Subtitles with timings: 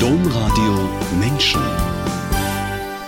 [0.00, 1.60] Domradio Menschen.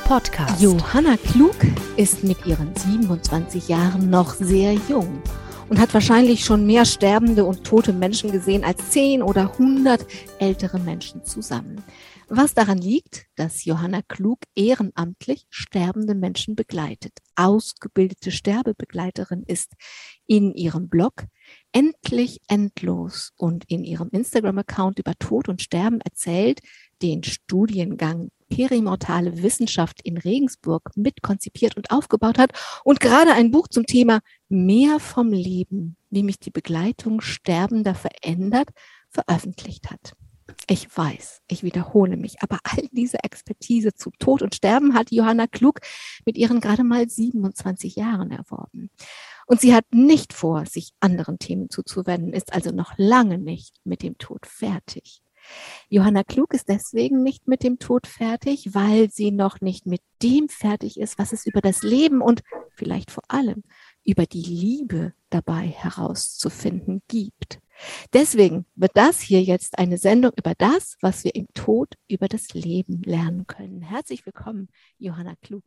[0.05, 0.61] Podcast.
[0.63, 1.55] Johanna Klug
[1.99, 5.23] ist mit ihren 27 Jahren noch sehr jung
[5.69, 10.07] und hat wahrscheinlich schon mehr sterbende und tote Menschen gesehen als 10 oder 100
[10.39, 11.85] ältere Menschen zusammen.
[12.31, 17.13] Was daran liegt, dass Johanna Klug ehrenamtlich sterbende Menschen begleitet.
[17.37, 19.75] Ausgebildete Sterbebegleiterin ist
[20.27, 21.25] in ihrem Blog
[21.73, 26.61] endlich endlos und in ihrem Instagram-Account über Tod und Sterben erzählt,
[27.03, 33.85] den Studiengang Perimortale Wissenschaft in Regensburg mitkonzipiert und aufgebaut hat und gerade ein Buch zum
[33.85, 38.71] Thema Mehr vom Leben, wie mich die Begleitung Sterbender verändert,
[39.11, 40.15] veröffentlicht hat.
[40.67, 45.47] Ich weiß, ich wiederhole mich, aber all diese Expertise zu Tod und Sterben hat Johanna
[45.47, 45.81] Klug
[46.25, 48.91] mit ihren gerade mal 27 Jahren erworben.
[49.49, 54.03] Und sie hat nicht vor, sich anderen Themen zuzuwenden, ist also noch lange nicht mit
[54.03, 55.23] dem Tod fertig.
[55.89, 60.51] Johanna Klug ist deswegen nicht mit dem Tod fertig, weil sie noch nicht mit dem
[60.51, 62.43] fertig ist, was es über das Leben und
[62.77, 63.65] vielleicht vor allem
[64.05, 67.59] über die Liebe dabei herauszufinden gibt.
[68.13, 72.53] Deswegen wird das hier jetzt eine Sendung über das, was wir im Tod über das
[72.53, 73.81] Leben lernen können.
[73.81, 74.69] Herzlich willkommen,
[74.99, 75.65] Johanna Klug.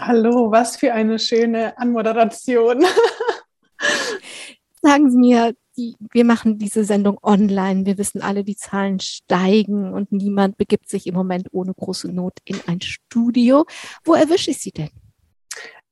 [0.00, 2.84] Hallo, was für eine schöne Anmoderation.
[4.80, 7.84] Sagen Sie mir, die, wir machen diese Sendung online.
[7.84, 12.34] Wir wissen alle, die Zahlen steigen und niemand begibt sich im Moment ohne große Not
[12.44, 13.66] in ein Studio.
[14.04, 14.90] Wo erwische ich Sie denn?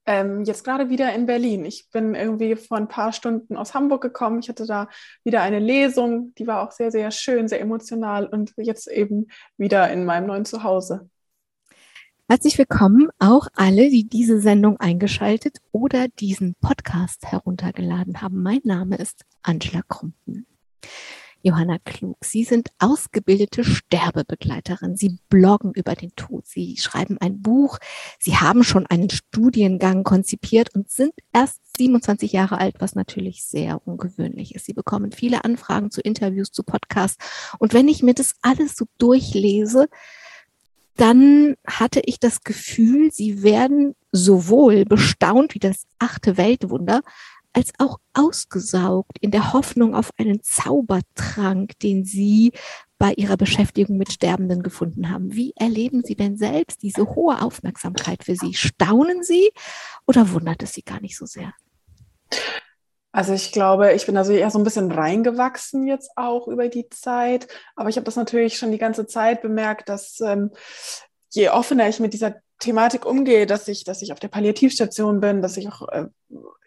[0.06, 1.64] Ähm, jetzt gerade wieder in Berlin.
[1.64, 4.38] Ich bin irgendwie vor ein paar Stunden aus Hamburg gekommen.
[4.38, 4.88] Ich hatte da
[5.24, 9.26] wieder eine Lesung, die war auch sehr, sehr schön, sehr emotional und jetzt eben
[9.56, 11.10] wieder in meinem neuen Zuhause.
[12.28, 18.42] Herzlich willkommen auch alle, die diese Sendung eingeschaltet oder diesen Podcast heruntergeladen haben.
[18.42, 20.44] Mein Name ist Angela Krumpen.
[21.42, 22.16] Johanna Klug.
[22.24, 24.96] Sie sind ausgebildete Sterbebegleiterin.
[24.96, 26.48] Sie bloggen über den Tod.
[26.48, 27.78] Sie schreiben ein Buch.
[28.18, 33.86] Sie haben schon einen Studiengang konzipiert und sind erst 27 Jahre alt, was natürlich sehr
[33.86, 34.66] ungewöhnlich ist.
[34.66, 37.24] Sie bekommen viele Anfragen zu Interviews, zu Podcasts.
[37.60, 39.86] Und wenn ich mir das alles so durchlese,
[40.96, 47.02] dann hatte ich das Gefühl, sie werden sowohl bestaunt wie das achte Weltwunder,
[47.52, 52.52] als auch ausgesaugt in der Hoffnung auf einen Zaubertrank, den Sie
[52.98, 55.34] bei Ihrer Beschäftigung mit Sterbenden gefunden haben.
[55.34, 58.52] Wie erleben Sie denn selbst diese hohe Aufmerksamkeit für Sie?
[58.52, 59.50] Staunen Sie
[60.06, 61.54] oder wundert es Sie gar nicht so sehr?
[63.16, 66.68] Also ich glaube, ich bin da so eher so ein bisschen reingewachsen jetzt auch über
[66.68, 67.48] die Zeit.
[67.74, 70.50] Aber ich habe das natürlich schon die ganze Zeit bemerkt, dass ähm,
[71.30, 75.40] je offener ich mit dieser Thematik umgehe, dass ich, dass ich auf der Palliativstation bin,
[75.40, 76.04] dass ich auch äh,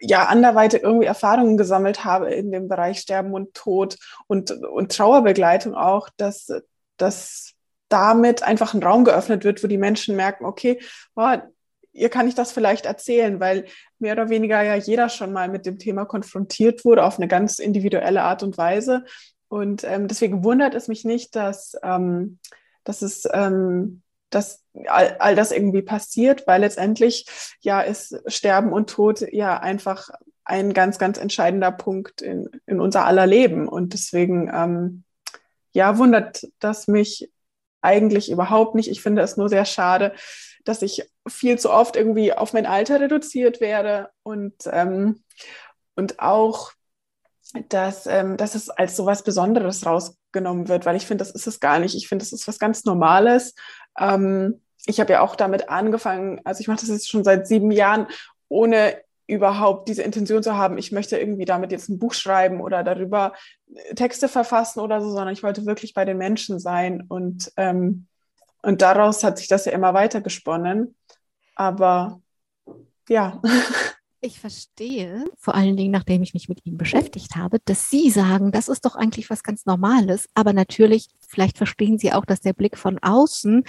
[0.00, 3.96] ja anderweitig irgendwie Erfahrungen gesammelt habe in dem Bereich Sterben und Tod
[4.26, 6.52] und, und Trauerbegleitung auch, dass,
[6.96, 7.52] dass
[7.90, 10.80] damit einfach ein Raum geöffnet wird, wo die Menschen merken, okay,
[11.14, 11.48] boah,
[11.92, 13.66] ihr kann ich das vielleicht erzählen, weil
[13.98, 17.58] mehr oder weniger ja jeder schon mal mit dem Thema konfrontiert wurde auf eine ganz
[17.58, 19.04] individuelle Art und Weise.
[19.48, 22.38] Und ähm, deswegen wundert es mich nicht, dass, ähm,
[22.84, 27.26] dass es ähm, dass all, all das irgendwie passiert, weil letztendlich
[27.60, 30.08] ja ist Sterben und Tod ja einfach
[30.44, 33.68] ein ganz, ganz entscheidender Punkt in, in unser aller Leben.
[33.68, 35.04] Und deswegen, ähm,
[35.72, 37.30] ja, wundert das mich
[37.82, 38.90] eigentlich überhaupt nicht.
[38.90, 40.12] Ich finde es nur sehr schade,
[40.64, 44.10] dass ich viel zu oft irgendwie auf mein Alter reduziert werde.
[44.22, 45.22] Und, ähm,
[45.96, 46.72] und auch,
[47.68, 51.46] dass, ähm, dass es als so was Besonderes rausgenommen wird, weil ich finde, das ist
[51.46, 51.94] es gar nicht.
[51.94, 53.54] Ich finde, das ist was ganz Normales.
[53.98, 57.70] Ähm, ich habe ja auch damit angefangen, also ich mache das jetzt schon seit sieben
[57.70, 58.06] Jahren,
[58.48, 62.82] ohne überhaupt diese Intention zu haben, ich möchte irgendwie damit jetzt ein Buch schreiben oder
[62.82, 63.32] darüber
[63.72, 67.04] äh, Texte verfassen oder so, sondern ich wollte wirklich bei den Menschen sein.
[67.08, 68.06] Und, ähm,
[68.62, 70.94] und daraus hat sich das ja immer weiter gesponnen.
[71.54, 72.20] Aber
[73.08, 73.40] ja.
[74.22, 78.52] Ich verstehe, vor allen Dingen, nachdem ich mich mit Ihnen beschäftigt habe, dass Sie sagen,
[78.52, 80.28] das ist doch eigentlich was ganz Normales.
[80.34, 83.64] Aber natürlich, vielleicht verstehen Sie auch, dass der Blick von außen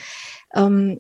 [0.54, 1.00] ähm,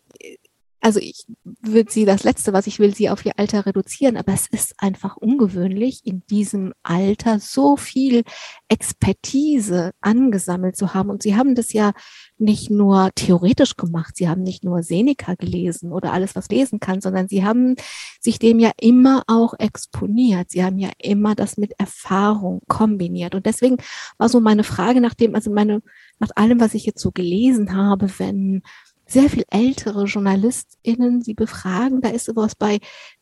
[0.81, 4.33] also ich würde sie, das Letzte, was ich will, sie auf ihr Alter reduzieren, aber
[4.33, 8.23] es ist einfach ungewöhnlich, in diesem Alter so viel
[8.67, 11.11] Expertise angesammelt zu haben.
[11.11, 11.93] Und sie haben das ja
[12.41, 16.99] nicht nur theoretisch gemacht, sie haben nicht nur Seneca gelesen oder alles, was lesen kann,
[16.99, 17.75] sondern sie haben
[18.19, 20.51] sich dem ja immer auch exponiert.
[20.51, 23.35] Sie haben ja immer das mit Erfahrung kombiniert.
[23.35, 23.77] Und deswegen
[24.17, 25.81] war so meine Frage nach dem, also meine,
[26.19, 28.63] nach allem, was ich jetzt so gelesen habe, wenn
[29.11, 32.79] sehr viel ältere JournalistInnen sie befragen, da ist sowas bei,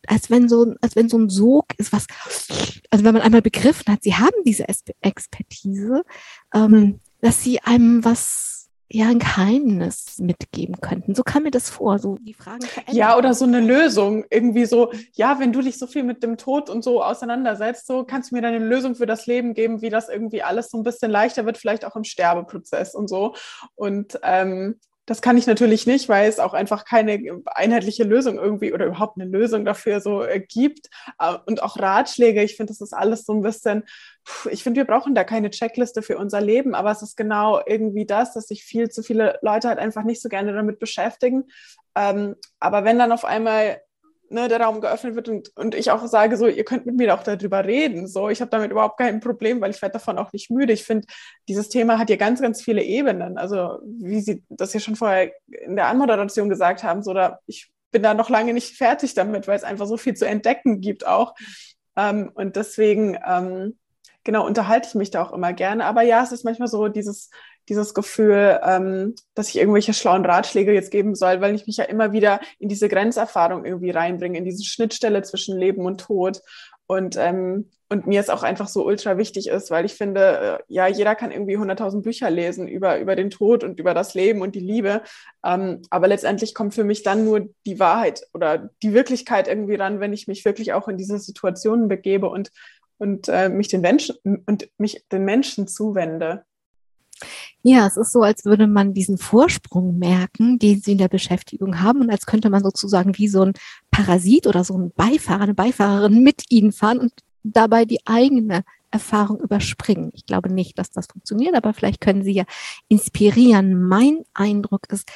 [0.08, 2.06] als wenn so, als wenn so ein Sog ist, was,
[2.92, 4.66] also wenn man einmal begriffen hat, sie haben diese
[5.02, 6.04] Expertise,
[6.54, 7.00] ähm, hm.
[7.22, 8.59] dass sie einem was
[8.92, 11.14] ja ein Geheimnis mitgeben könnten.
[11.14, 12.96] So kam mir das vor, so die Fragen verändern.
[12.96, 14.26] Ja, oder so eine Lösung.
[14.32, 18.04] Irgendwie so, ja, wenn du dich so viel mit dem Tod und so auseinandersetzt, so
[18.04, 20.78] kannst du mir dann eine Lösung für das Leben geben, wie das irgendwie alles so
[20.78, 23.36] ein bisschen leichter wird, vielleicht auch im Sterbeprozess und so.
[23.76, 28.74] Und ähm, das kann ich natürlich nicht, weil es auch einfach keine einheitliche Lösung irgendwie
[28.74, 30.92] oder überhaupt eine Lösung dafür so äh, gibt.
[31.18, 33.86] Äh, und auch Ratschläge, ich finde, das ist alles so ein bisschen,
[34.52, 38.06] ich finde, wir brauchen da keine Checkliste für unser Leben, aber es ist genau irgendwie
[38.06, 41.46] das, dass sich viel zu viele Leute halt einfach nicht so gerne damit beschäftigen.
[41.96, 43.82] Ähm, aber wenn dann auf einmal
[44.30, 47.14] ne, der Raum geöffnet wird und, und ich auch sage, so, ihr könnt mit mir
[47.14, 48.08] auch darüber reden.
[48.08, 50.74] So, ich habe damit überhaupt kein Problem, weil ich werde davon auch nicht müde.
[50.74, 51.08] Ich finde,
[51.48, 53.38] dieses Thema hat ja ganz, ganz viele Ebenen.
[53.38, 57.72] Also, wie Sie das ja schon vorher in der Anmoderation gesagt haben, so, da, ich
[57.92, 61.08] bin da noch lange nicht fertig damit, weil es einfach so viel zu entdecken gibt
[61.08, 61.36] auch.
[61.96, 63.78] Ähm, und deswegen, ähm,
[64.24, 65.86] genau, unterhalte ich mich da auch immer gerne.
[65.86, 67.30] Aber ja, es ist manchmal so dieses,
[67.70, 71.86] dieses Gefühl, ähm, dass ich irgendwelche schlauen Ratschläge jetzt geben soll, weil ich mich ja
[71.86, 76.42] immer wieder in diese Grenzerfahrung irgendwie reinbringe, in diese Schnittstelle zwischen Leben und Tod.
[76.88, 80.74] Und, ähm, und mir es auch einfach so ultra wichtig ist, weil ich finde, äh,
[80.74, 84.42] ja, jeder kann irgendwie 100.000 Bücher lesen über, über den Tod und über das Leben
[84.42, 85.04] und die Liebe.
[85.46, 90.00] Ähm, aber letztendlich kommt für mich dann nur die Wahrheit oder die Wirklichkeit irgendwie ran,
[90.00, 92.50] wenn ich mich wirklich auch in diese Situationen begebe und,
[92.98, 96.46] und äh, mich den Menschen und mich den Menschen zuwende.
[97.62, 101.82] Ja, es ist so, als würde man diesen Vorsprung merken, den sie in der Beschäftigung
[101.82, 103.54] haben und als könnte man sozusagen wie so ein
[103.92, 107.12] Parasit oder so ein Beifahrer, eine Beifahrerin mit ihnen fahren und
[107.44, 110.12] dabei die eigene Erfahrung überspringen.
[110.14, 112.46] Ich glaube nicht, dass das funktioniert, aber vielleicht können Sie ja
[112.88, 113.84] inspirieren.
[113.84, 115.10] Mein Eindruck ist,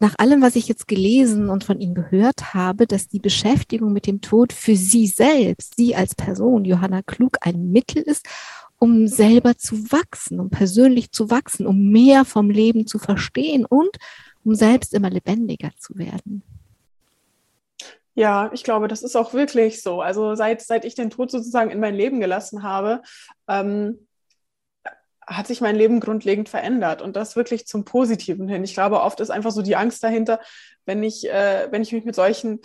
[0.00, 4.06] nach allem, was ich jetzt gelesen und von Ihnen gehört habe, dass die Beschäftigung mit
[4.06, 8.26] dem Tod für Sie selbst, Sie als Person, Johanna Klug, ein Mittel ist,
[8.78, 13.96] um selber zu wachsen, um persönlich zu wachsen, um mehr vom Leben zu verstehen und
[14.44, 16.42] um selbst immer lebendiger zu werden.
[18.14, 20.00] Ja, ich glaube, das ist auch wirklich so.
[20.00, 23.02] Also seit, seit ich den Tod sozusagen in mein Leben gelassen habe,
[23.46, 24.08] ähm,
[25.24, 28.64] hat sich mein Leben grundlegend verändert und das wirklich zum Positiven hin.
[28.64, 30.40] Ich glaube, oft ist einfach so die Angst dahinter,
[30.84, 32.60] wenn ich, äh, wenn ich mich mit solchen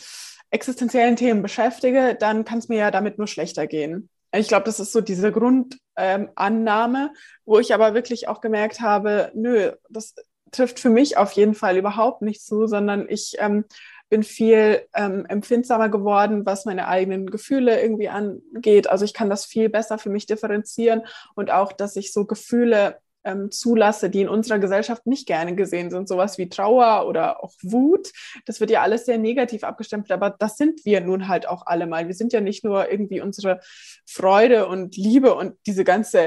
[0.49, 4.09] existenziellen Themen beschäftige, dann kann es mir ja damit nur schlechter gehen.
[4.35, 9.31] Ich glaube, das ist so diese Grundannahme, ähm, wo ich aber wirklich auch gemerkt habe,
[9.35, 10.15] nö, das
[10.51, 13.65] trifft für mich auf jeden Fall überhaupt nicht zu, sondern ich ähm,
[14.09, 18.87] bin viel ähm, empfindsamer geworden, was meine eigenen Gefühle irgendwie angeht.
[18.87, 21.03] Also ich kann das viel besser für mich differenzieren
[21.35, 25.89] und auch, dass ich so Gefühle ähm, zulasse, die in unserer Gesellschaft nicht gerne gesehen
[25.89, 26.07] sind.
[26.07, 28.11] Sowas wie Trauer oder auch Wut.
[28.45, 31.87] Das wird ja alles sehr negativ abgestempelt, aber das sind wir nun halt auch alle
[31.87, 32.07] mal.
[32.07, 33.59] Wir sind ja nicht nur irgendwie unsere
[34.05, 36.21] Freude und Liebe und diese ganze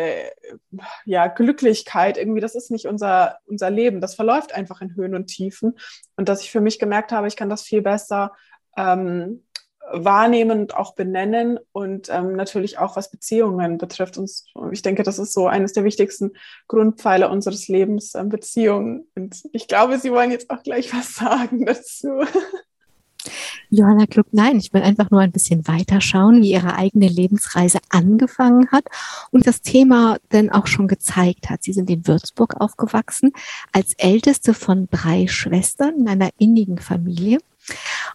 [1.05, 2.19] ja, Glücklichkeit.
[2.19, 4.01] Irgendwie, das ist nicht unser, unser Leben.
[4.01, 5.79] Das verläuft einfach in Höhen und Tiefen.
[6.17, 8.33] Und dass ich für mich gemerkt habe, ich kann das viel besser
[8.77, 9.46] ähm,
[9.93, 14.19] wahrnehmen und auch benennen und ähm, natürlich auch was Beziehungen betrifft.
[14.19, 14.31] Und
[14.73, 16.33] ich denke, das ist so eines der wichtigsten
[16.69, 19.07] Grundpfeiler unseres Lebens, ähm, Beziehungen.
[19.15, 22.09] Und ich glaube, Sie wollen jetzt auch gleich was sagen dazu.
[23.71, 28.71] Johanna Klug, nein, ich will einfach nur ein bisschen weiterschauen, wie ihre eigene Lebensreise angefangen
[28.71, 28.85] hat
[29.33, 31.65] und das Thema denn auch schon gezeigt hat.
[31.65, 33.33] Sie sind in Würzburg aufgewachsen,
[33.73, 37.39] als älteste von drei Schwestern in einer innigen Familie.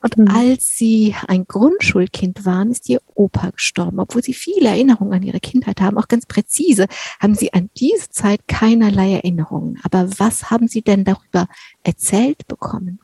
[0.01, 0.27] Und mhm.
[0.29, 3.99] als sie ein Grundschulkind waren, ist ihr Opa gestorben.
[3.99, 6.87] Obwohl sie viele Erinnerungen an ihre Kindheit haben, auch ganz präzise,
[7.19, 9.79] haben sie an diese Zeit keinerlei Erinnerungen.
[9.83, 11.47] Aber was haben sie denn darüber
[11.83, 12.99] erzählt bekommen?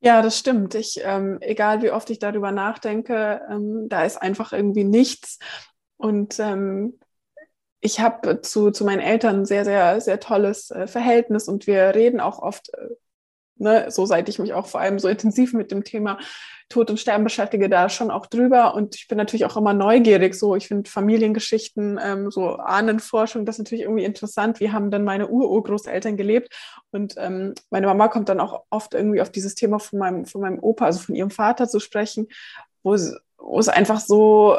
[0.00, 0.74] Ja, das stimmt.
[0.74, 5.38] Ich, ähm, egal wie oft ich darüber nachdenke, ähm, da ist einfach irgendwie nichts.
[5.96, 6.98] Und ähm,
[7.80, 11.94] ich habe zu, zu meinen Eltern ein sehr, sehr, sehr tolles äh, Verhältnis und wir
[11.94, 12.88] reden auch oft äh,
[13.56, 16.18] ne, so seit ich mich auch vor allem so intensiv mit dem Thema
[16.68, 18.74] Tod und Sterben beschäftige, da schon auch drüber.
[18.74, 20.34] Und ich bin natürlich auch immer neugierig.
[20.34, 24.58] So, ich finde Familiengeschichten, ähm, so Ahnenforschung, das ist natürlich irgendwie interessant.
[24.58, 26.54] Wie haben denn meine Urgroßeltern gelebt?
[26.90, 30.40] Und ähm, meine Mama kommt dann auch oft irgendwie auf dieses Thema von meinem, von
[30.40, 32.28] meinem Opa, also von ihrem Vater zu sprechen,
[32.82, 33.14] wo es,
[33.68, 34.56] einfach so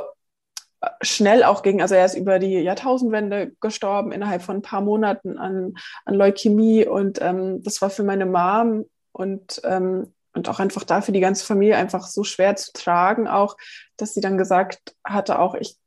[1.01, 1.81] schnell auch ging.
[1.81, 5.75] Also er ist über die Jahrtausendwende gestorben, innerhalb von ein paar Monaten an,
[6.05, 6.85] an Leukämie.
[6.85, 11.19] Und ähm, das war für meine Mom und, ähm, und auch einfach da für die
[11.19, 13.55] ganze Familie einfach so schwer zu tragen, auch,
[13.97, 15.77] dass sie dann gesagt hatte, auch ich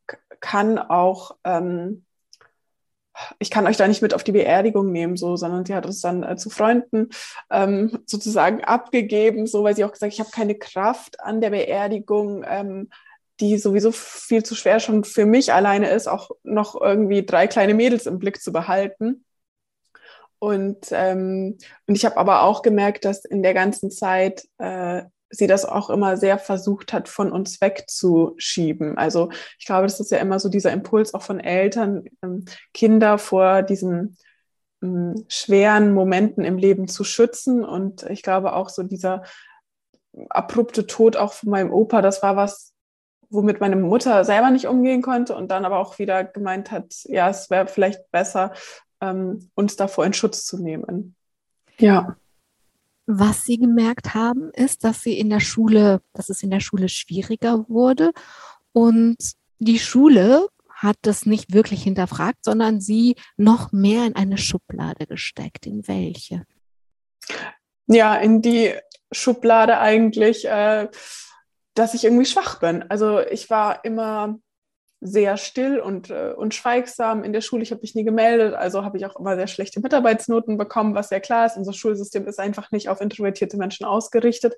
[0.41, 2.05] kann auch, ähm,
[3.39, 6.01] ich kann euch da nicht mit auf die Beerdigung nehmen, so, sondern sie hat uns
[6.01, 7.09] dann äh, zu Freunden
[7.51, 12.45] ähm, sozusagen abgegeben, so, weil sie auch gesagt, ich habe keine Kraft an der Beerdigung,
[12.47, 12.91] ähm,
[13.41, 17.75] die sowieso viel zu schwer schon für mich alleine ist, auch noch irgendwie drei kleine
[17.75, 19.25] Mädels im Blick zu behalten.
[20.39, 25.47] Und, ähm, und ich habe aber auch gemerkt, dass in der ganzen Zeit äh, sie
[25.47, 28.97] das auch immer sehr versucht hat, von uns wegzuschieben.
[28.97, 33.19] Also ich glaube, das ist ja immer so dieser Impuls auch von Eltern, ähm, Kinder
[33.19, 34.17] vor diesen
[34.83, 37.65] ähm, schweren Momenten im Leben zu schützen.
[37.65, 39.23] Und ich glaube auch so dieser
[40.31, 42.73] abrupte Tod auch von meinem Opa, das war was,
[43.31, 47.29] womit meine Mutter selber nicht umgehen konnte und dann aber auch wieder gemeint hat, ja,
[47.29, 48.53] es wäre vielleicht besser,
[49.01, 51.15] ähm, uns davor in Schutz zu nehmen.
[51.79, 52.17] Ja.
[53.07, 56.89] Was Sie gemerkt haben, ist, dass Sie in der Schule, dass es in der Schule
[56.89, 58.13] schwieriger wurde
[58.73, 59.17] und
[59.59, 65.67] die Schule hat das nicht wirklich hinterfragt, sondern sie noch mehr in eine Schublade gesteckt.
[65.67, 66.45] In welche?
[67.87, 68.75] Ja, in die
[69.11, 70.89] Schublade eigentlich, äh,
[71.77, 72.85] dass ich irgendwie schwach bin.
[72.89, 74.39] Also ich war immer
[75.01, 77.63] sehr still und, äh, und schweigsam in der Schule.
[77.63, 81.11] Ich habe mich nie gemeldet, also habe ich auch immer sehr schlechte Mitarbeitsnoten bekommen, was
[81.11, 81.57] sehr klar ist.
[81.57, 84.55] Unser Schulsystem ist einfach nicht auf introvertierte Menschen ausgerichtet,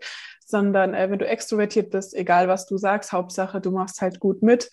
[0.46, 4.42] sondern äh, wenn du extrovertiert bist, egal was du sagst, Hauptsache du machst halt gut
[4.42, 4.70] mit.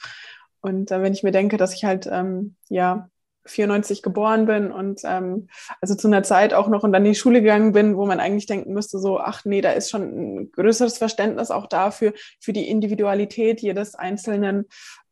[0.61, 3.09] Und äh, wenn ich mir denke, dass ich halt ähm, ja
[3.45, 5.47] 94 geboren bin und ähm,
[5.81, 8.19] also zu einer Zeit auch noch und dann in die Schule gegangen bin, wo man
[8.19, 12.53] eigentlich denken müsste, so, ach nee, da ist schon ein größeres Verständnis auch dafür, für
[12.53, 14.65] die Individualität jedes einzelnen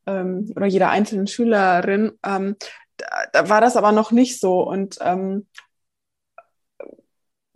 [0.05, 2.13] ähm, oder jeder einzelnen Schülerin.
[2.25, 2.55] Ähm,
[2.97, 5.47] da, da, war das aber noch nicht so und ähm,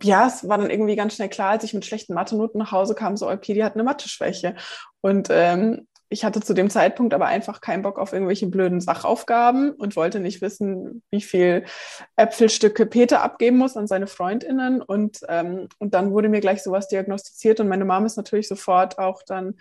[0.02, 2.94] ja, es war dann irgendwie ganz schnell klar, als ich mit schlechten Mathe-Noten nach Hause
[2.94, 4.54] kam, so, okay, die hat eine Mathe-Schwäche.
[5.00, 9.72] Und ähm, ich hatte zu dem Zeitpunkt aber einfach keinen Bock auf irgendwelche blöden Sachaufgaben
[9.72, 11.64] und wollte nicht wissen, wie viel
[12.16, 14.80] Äpfelstücke Peter abgeben muss an seine Freundinnen.
[14.80, 18.98] Und, ähm, und dann wurde mir gleich sowas diagnostiziert und meine Mom ist natürlich sofort
[18.98, 19.54] auch dann,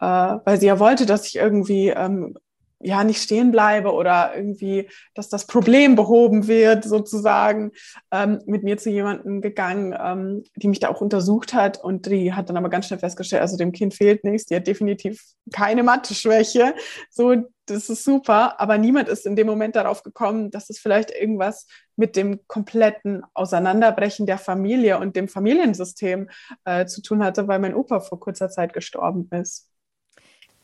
[0.00, 2.36] äh, weil sie ja wollte, dass ich irgendwie ähm,
[2.82, 7.72] ja nicht stehen bleibe oder irgendwie, dass das Problem behoben wird, sozusagen,
[8.10, 12.32] ähm, mit mir zu jemandem gegangen, ähm, die mich da auch untersucht hat und die
[12.32, 15.22] hat dann aber ganz schnell festgestellt, also dem Kind fehlt nichts, die hat definitiv
[15.52, 16.74] keine Mathe-Schwäche,
[17.10, 17.36] so,
[17.66, 21.66] das ist super, aber niemand ist in dem Moment darauf gekommen, dass es vielleicht irgendwas
[21.96, 26.28] mit dem kompletten Auseinanderbrechen der Familie und dem Familiensystem
[26.64, 29.71] äh, zu tun hatte, weil mein Opa vor kurzer Zeit gestorben ist.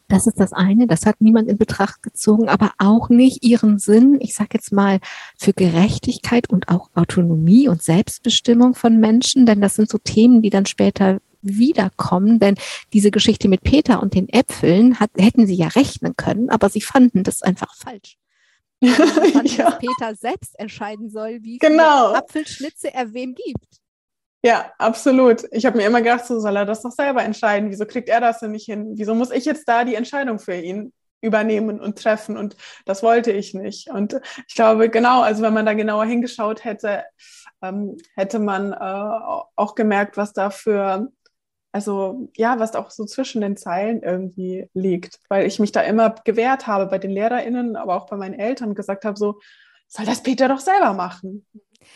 [0.08, 4.18] Das ist das eine, das hat niemand in Betracht gezogen, aber auch nicht ihren Sinn,
[4.20, 5.00] ich sage jetzt mal,
[5.36, 10.50] für Gerechtigkeit und auch Autonomie und Selbstbestimmung von Menschen, denn das sind so Themen, die
[10.50, 12.56] dann später wiederkommen, denn
[12.92, 16.80] diese Geschichte mit Peter und den Äpfeln hat, hätten sie ja rechnen können, aber sie
[16.80, 18.16] fanden das einfach falsch.
[18.84, 19.70] Fanden, ja.
[19.70, 22.08] dass Peter selbst entscheiden soll, wie genau.
[22.08, 23.80] viele Apfelschnitze er wem gibt.
[24.42, 25.44] Ja, absolut.
[25.50, 27.70] Ich habe mir immer gedacht, so soll er das doch selber entscheiden.
[27.70, 28.92] Wieso kriegt er das denn nicht hin?
[28.94, 32.36] Wieso muss ich jetzt da die Entscheidung für ihn übernehmen und treffen?
[32.36, 33.90] Und das wollte ich nicht.
[33.90, 37.04] Und ich glaube, genau, also wenn man da genauer hingeschaut hätte,
[37.62, 38.76] ähm, hätte man äh,
[39.56, 41.10] auch gemerkt, was da für,
[41.72, 45.18] also ja, was auch so zwischen den Zeilen irgendwie liegt.
[45.28, 48.76] Weil ich mich da immer gewehrt habe bei den LehrerInnen, aber auch bei meinen Eltern
[48.76, 49.40] gesagt habe, so,
[49.88, 51.46] soll das Peter doch selber machen.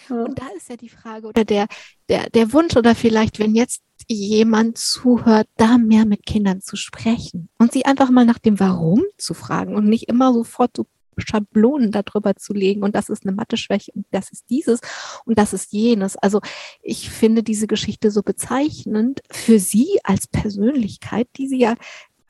[0.09, 1.67] Und da ist ja die Frage oder der,
[2.09, 7.49] der, der Wunsch oder vielleicht, wenn jetzt jemand zuhört, da mehr mit Kindern zu sprechen
[7.59, 10.87] und sie einfach mal nach dem Warum zu fragen und nicht immer sofort so
[11.19, 14.81] Schablonen darüber zu legen und das ist eine Mathe-Schwäche und das ist dieses
[15.25, 16.17] und das ist jenes.
[16.17, 16.41] Also
[16.83, 21.75] ich finde diese Geschichte so bezeichnend für Sie als Persönlichkeit, die Sie ja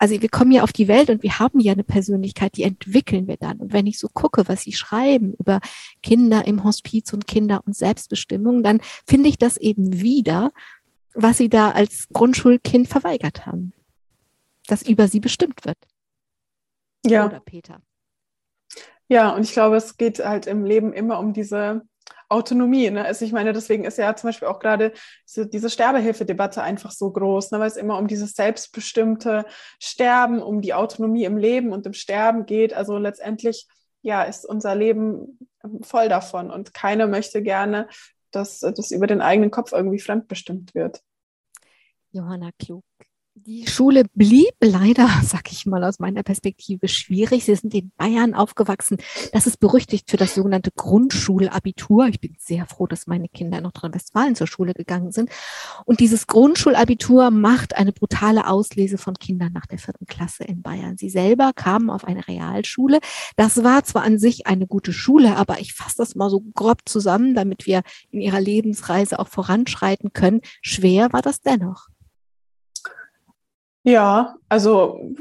[0.02, 3.28] also wir kommen ja auf die Welt und wir haben ja eine Persönlichkeit, die entwickeln
[3.28, 3.58] wir dann.
[3.58, 5.60] Und wenn ich so gucke, was sie schreiben über
[6.02, 10.50] Kinder im Hospiz und Kinder und Selbstbestimmung, dann finde ich das eben wieder,
[11.14, 13.74] was sie da als Grundschulkind verweigert haben.
[14.66, 15.78] Dass über sie bestimmt wird.
[17.06, 17.26] Ja.
[17.26, 17.80] Oder Peter.
[19.06, 21.82] Ja, und ich glaube, es geht halt im Leben immer um diese
[22.28, 22.90] Autonomie.
[22.90, 23.04] Ne?
[23.04, 24.92] Also ich meine, deswegen ist ja zum Beispiel auch gerade
[25.28, 27.60] diese, diese Sterbehilfedebatte einfach so groß, ne?
[27.60, 29.44] weil es immer um dieses selbstbestimmte
[29.78, 32.72] Sterben, um die Autonomie im Leben und im Sterben geht.
[32.72, 33.66] Also letztendlich
[34.02, 35.38] ja, ist unser Leben
[35.82, 37.88] voll davon und keiner möchte gerne,
[38.30, 41.02] dass das über den eigenen Kopf irgendwie fremdbestimmt wird.
[42.10, 42.84] Johanna Klug,
[43.46, 47.44] die Schule blieb leider, sag ich mal aus meiner Perspektive, schwierig.
[47.44, 48.98] Sie sind in Bayern aufgewachsen.
[49.32, 52.06] Das ist berüchtigt für das sogenannte Grundschulabitur.
[52.06, 55.30] Ich bin sehr froh, dass meine Kinder in Nordrhein-Westfalen zur Schule gegangen sind.
[55.84, 60.96] Und dieses Grundschulabitur macht eine brutale Auslese von Kindern nach der vierten Klasse in Bayern.
[60.96, 63.00] Sie selber kamen auf eine Realschule.
[63.36, 66.82] Das war zwar an sich eine gute Schule, aber ich fasse das mal so grob
[66.84, 70.40] zusammen, damit wir in ihrer Lebensreise auch voranschreiten können.
[70.60, 71.91] Schwer war das dennoch.
[73.84, 75.14] Ja, also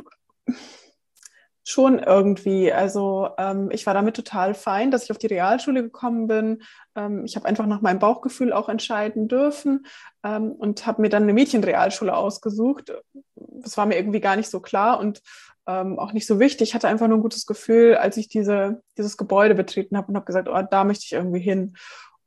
[1.63, 2.71] schon irgendwie.
[2.71, 6.63] Also ähm, ich war damit total fein, dass ich auf die Realschule gekommen bin.
[6.95, 9.85] Ähm, ich habe einfach nach meinem Bauchgefühl auch entscheiden dürfen
[10.23, 12.91] ähm, und habe mir dann eine Mädchenrealschule ausgesucht.
[13.35, 15.21] Das war mir irgendwie gar nicht so klar und
[15.67, 16.69] ähm, auch nicht so wichtig.
[16.69, 20.15] Ich hatte einfach nur ein gutes Gefühl, als ich diese, dieses Gebäude betreten habe und
[20.15, 21.75] habe gesagt, oh, da möchte ich irgendwie hin.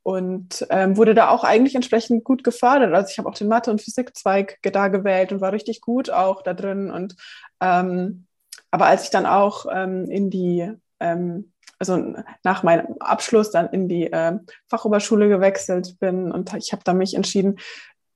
[0.05, 2.93] Und ähm, wurde da auch eigentlich entsprechend gut gefördert.
[2.93, 6.43] Also ich habe auch den Mathe- und Physikzweig da gewählt und war richtig gut auch
[6.43, 6.91] da drin.
[6.91, 7.17] Und
[7.61, 8.27] ähm,
[8.71, 10.71] aber als ich dann auch ähm, in die,
[11.01, 16.83] ähm, also nach meinem Abschluss dann in die äh, Fachoberschule gewechselt bin und ich habe
[16.85, 17.59] da mich entschieden,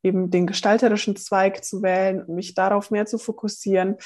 [0.02, 3.96] eben den gestalterischen Zweig zu wählen, mich darauf mehr zu fokussieren,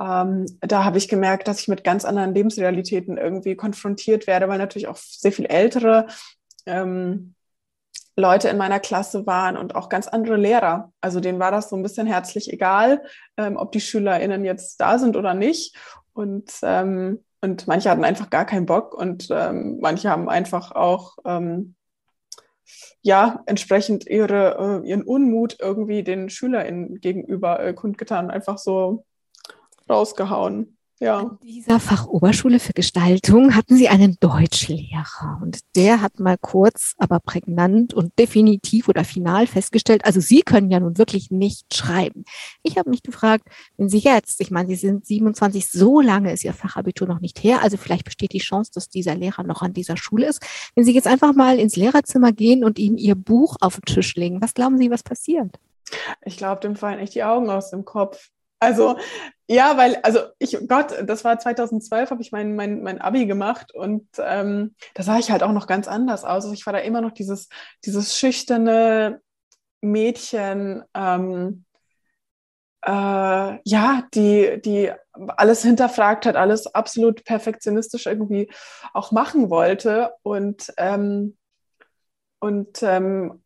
[0.00, 4.58] ähm, da habe ich gemerkt, dass ich mit ganz anderen Lebensrealitäten irgendwie konfrontiert werde, weil
[4.58, 6.06] natürlich auch sehr viel ältere
[6.66, 7.34] ähm,
[8.16, 10.92] Leute in meiner Klasse waren und auch ganz andere Lehrer.
[11.00, 13.02] Also denen war das so ein bisschen herzlich egal,
[13.36, 15.76] ähm, ob die SchülerInnen jetzt da sind oder nicht.
[16.12, 21.16] Und, ähm, und manche hatten einfach gar keinen Bock und ähm, manche haben einfach auch
[21.24, 21.74] ähm,
[23.02, 28.30] ja, entsprechend ihre, äh, ihren Unmut irgendwie den SchülerInnen gegenüber äh, kundgetan.
[28.30, 29.04] Einfach so,
[29.90, 30.76] rausgehauen.
[31.02, 31.20] Ja.
[31.20, 37.20] An dieser Fachoberschule für Gestaltung hatten Sie einen Deutschlehrer und der hat mal kurz, aber
[37.20, 42.26] prägnant und definitiv oder final festgestellt, also Sie können ja nun wirklich nicht schreiben.
[42.62, 46.44] Ich habe mich gefragt, wenn Sie jetzt, ich meine, Sie sind 27, so lange ist
[46.44, 49.72] Ihr Fachabitur noch nicht her, also vielleicht besteht die Chance, dass dieser Lehrer noch an
[49.72, 50.44] dieser Schule ist.
[50.74, 54.16] Wenn Sie jetzt einfach mal ins Lehrerzimmer gehen und ihm Ihr Buch auf den Tisch
[54.16, 55.58] legen, was glauben Sie, was passiert?
[56.26, 58.30] Ich glaube, dem fallen echt die Augen aus dem Kopf.
[58.60, 58.98] Also
[59.48, 63.74] ja, weil, also ich, Gott, das war 2012, habe ich mein, mein, mein Abi gemacht
[63.74, 66.44] und ähm, da sah ich halt auch noch ganz anders aus.
[66.44, 67.48] Also ich war da immer noch dieses,
[67.84, 69.20] dieses schüchterne
[69.80, 71.64] Mädchen, ähm,
[72.82, 72.90] äh,
[73.64, 78.50] ja, die, die alles hinterfragt hat, alles absolut perfektionistisch irgendwie
[78.94, 81.36] auch machen wollte und, ähm,
[82.40, 83.42] und, ähm,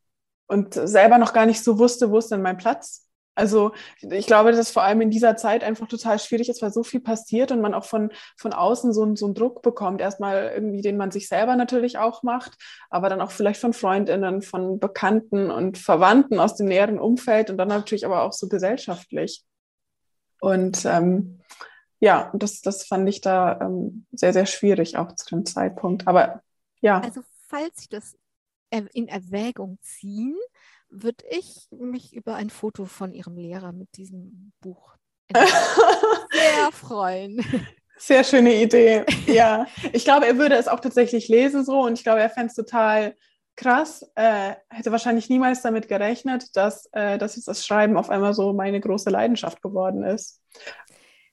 [0.47, 3.04] und selber noch gar nicht so wusste, wo ist denn mein Platz
[3.35, 6.85] also ich glaube, dass vor allem in dieser Zeit einfach total schwierig ist, weil so
[6.85, 10.01] viel passiert und man auch von, von außen so, so einen Druck bekommt.
[10.01, 12.53] Erstmal irgendwie, den man sich selber natürlich auch macht,
[12.91, 17.59] aber dann auch vielleicht von Freundinnen, von Bekannten und Verwandten aus dem näheren Umfeld und
[17.59, 19.45] dann natürlich aber auch so gesellschaftlich.
[20.41, 21.41] Und ähm,
[22.01, 26.07] ja, das, das fand ich da ähm, sehr, sehr schwierig auch zu dem Zeitpunkt.
[26.07, 26.43] Aber
[26.81, 27.01] ja.
[27.01, 28.17] Also falls Sie das
[28.71, 30.37] in Erwägung ziehen,
[31.03, 34.97] würde ich mich über ein Foto von Ihrem Lehrer mit diesem Buch
[35.35, 37.45] sehr freuen.
[37.97, 39.05] Sehr schöne Idee.
[39.27, 42.49] Ja, ich glaube, er würde es auch tatsächlich lesen so und ich glaube, er fände
[42.49, 43.17] es total
[43.57, 44.09] krass.
[44.15, 48.53] Äh, hätte wahrscheinlich niemals damit gerechnet, dass, äh, dass jetzt das Schreiben auf einmal so
[48.53, 50.43] meine große Leidenschaft geworden ist.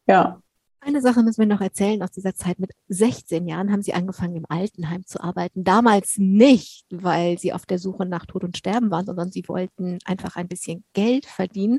[0.07, 0.41] Ja.
[0.83, 2.57] Eine Sache müssen wir noch erzählen aus dieser Zeit.
[2.57, 5.63] Mit 16 Jahren haben Sie angefangen, im Altenheim zu arbeiten.
[5.63, 9.99] Damals nicht, weil Sie auf der Suche nach Tod und Sterben waren, sondern Sie wollten
[10.05, 11.77] einfach ein bisschen Geld verdienen.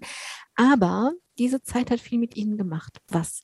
[0.55, 2.99] Aber diese Zeit hat viel mit Ihnen gemacht.
[3.09, 3.43] Was?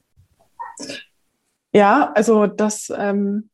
[1.72, 3.50] Ja, also das, ähm,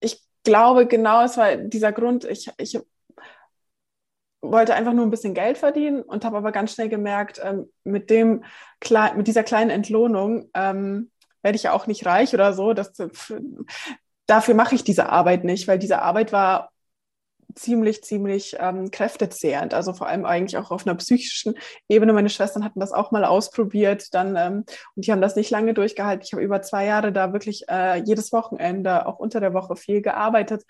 [0.00, 2.80] ich glaube genau, es war dieser Grund, ich, ich
[4.50, 8.10] wollte einfach nur ein bisschen Geld verdienen und habe aber ganz schnell gemerkt, ähm, mit,
[8.10, 8.44] dem,
[9.16, 11.10] mit dieser kleinen Entlohnung ähm,
[11.42, 12.72] werde ich ja auch nicht reich oder so.
[12.72, 12.92] Das,
[14.26, 16.70] dafür mache ich diese Arbeit nicht, weil diese Arbeit war
[17.54, 19.74] ziemlich, ziemlich ähm, kräftezehrend.
[19.74, 21.54] Also vor allem eigentlich auch auf einer psychischen
[21.88, 22.12] Ebene.
[22.12, 25.74] Meine Schwestern hatten das auch mal ausprobiert, dann ähm, und die haben das nicht lange
[25.74, 26.24] durchgehalten.
[26.24, 30.02] Ich habe über zwei Jahre da wirklich äh, jedes Wochenende, auch unter der Woche viel
[30.02, 30.64] gearbeitet,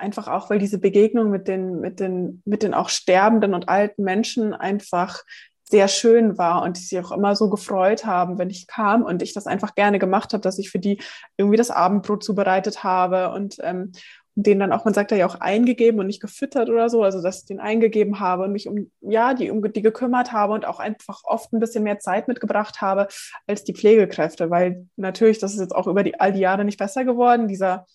[0.00, 4.02] einfach auch, weil diese Begegnung mit den, mit den, mit den auch sterbenden und alten
[4.02, 5.22] Menschen einfach
[5.70, 9.22] sehr schön war und die sich auch immer so gefreut haben, wenn ich kam und
[9.22, 11.00] ich das einfach gerne gemacht habe, dass ich für die
[11.36, 13.92] irgendwie das Abendbrot zubereitet habe und ähm,
[14.34, 17.40] den dann auch, man sagt ja auch eingegeben und nicht gefüttert oder so, also dass
[17.40, 20.78] ich den eingegeben habe und mich um, ja, die um die gekümmert habe und auch
[20.78, 23.08] einfach oft ein bisschen mehr Zeit mitgebracht habe
[23.46, 26.78] als die Pflegekräfte, weil natürlich, das ist jetzt auch über die, all die Jahre nicht
[26.78, 27.86] besser geworden, dieser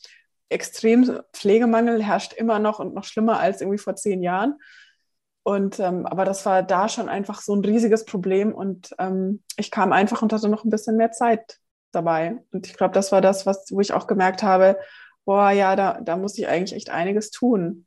[0.50, 4.60] extrem Pflegemangel herrscht immer noch und noch schlimmer als irgendwie vor zehn Jahren.
[5.44, 9.70] Und ähm, aber das war da schon einfach so ein riesiges Problem und ähm, ich
[9.70, 11.60] kam einfach und hatte noch ein bisschen mehr Zeit
[11.92, 12.44] dabei.
[12.52, 14.78] Und ich glaube, das war das, was, wo ich auch gemerkt habe,
[15.24, 17.86] boah, ja, da, da muss ich eigentlich echt einiges tun.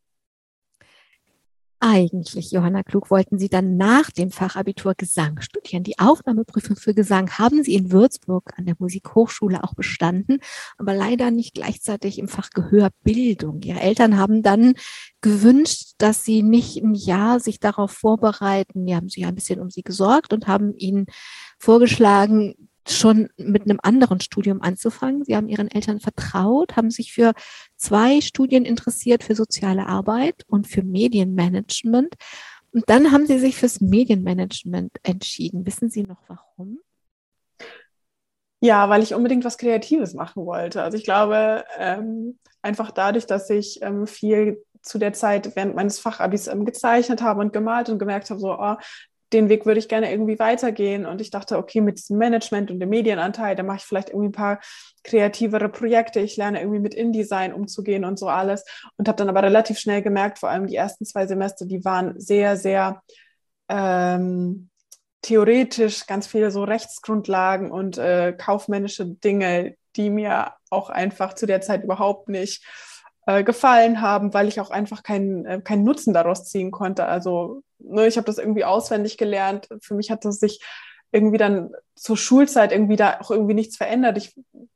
[1.80, 5.84] Eigentlich, Johanna Klug, wollten Sie dann nach dem Fachabitur Gesang studieren.
[5.84, 10.38] Die Aufnahmeprüfung für Gesang haben Sie in Würzburg an der Musikhochschule auch bestanden,
[10.76, 13.62] aber leider nicht gleichzeitig im Fach Gehörbildung.
[13.62, 14.74] Ihre Eltern haben dann
[15.20, 18.84] gewünscht, dass Sie nicht ein Jahr sich darauf vorbereiten.
[18.84, 21.06] Wir haben Sie ein bisschen um Sie gesorgt und haben Ihnen
[21.60, 25.24] vorgeschlagen, schon mit einem anderen Studium anzufangen.
[25.24, 27.32] Sie haben Ihren Eltern vertraut, haben sich für
[27.76, 32.14] zwei Studien interessiert, für soziale Arbeit und für Medienmanagement.
[32.72, 35.66] Und dann haben Sie sich fürs Medienmanagement entschieden.
[35.66, 36.78] Wissen Sie noch warum?
[38.60, 40.82] Ja, weil ich unbedingt was Kreatives machen wollte.
[40.82, 45.98] Also ich glaube, ähm, einfach dadurch, dass ich ähm, viel zu der Zeit während meines
[46.00, 48.76] Fachabis ähm, gezeichnet habe und gemalt und gemerkt habe, so, oh,
[49.32, 51.06] den Weg würde ich gerne irgendwie weitergehen.
[51.06, 54.28] Und ich dachte, okay, mit diesem Management und dem Medienanteil, da mache ich vielleicht irgendwie
[54.28, 54.60] ein paar
[55.04, 56.20] kreativere Projekte.
[56.20, 58.64] Ich lerne irgendwie mit InDesign umzugehen und so alles.
[58.96, 62.18] Und habe dann aber relativ schnell gemerkt, vor allem die ersten zwei Semester, die waren
[62.18, 63.02] sehr, sehr
[63.68, 64.70] ähm,
[65.22, 71.60] theoretisch, ganz viele so Rechtsgrundlagen und äh, kaufmännische Dinge, die mir auch einfach zu der
[71.60, 72.64] Zeit überhaupt nicht
[73.26, 77.04] äh, gefallen haben, weil ich auch einfach keinen, äh, keinen Nutzen daraus ziehen konnte.
[77.04, 79.68] Also ne, ich habe das irgendwie auswendig gelernt.
[79.80, 80.60] Für mich hat das sich
[81.10, 84.18] irgendwie dann zur Schulzeit irgendwie da auch irgendwie nichts verändert.
[84.18, 84.34] Ich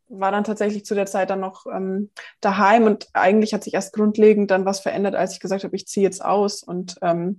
[0.08, 2.10] war dann tatsächlich zu der Zeit dann noch ähm,
[2.40, 5.86] daheim und eigentlich hat sich erst grundlegend dann was verändert, als ich gesagt habe, ich
[5.86, 7.38] ziehe jetzt aus und ähm,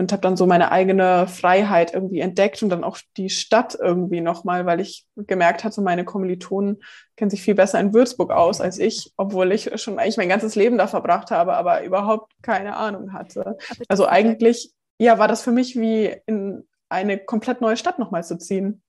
[0.00, 4.22] und habe dann so meine eigene Freiheit irgendwie entdeckt und dann auch die Stadt irgendwie
[4.22, 6.82] nochmal, weil ich gemerkt hatte, meine Kommilitonen
[7.16, 10.54] kennen sich viel besser in Würzburg aus als ich, obwohl ich schon eigentlich mein ganzes
[10.54, 13.58] Leben da verbracht habe, aber überhaupt keine Ahnung hatte.
[13.88, 18.36] Also eigentlich, ja, war das für mich wie in eine komplett neue Stadt nochmal zu
[18.36, 18.82] ziehen.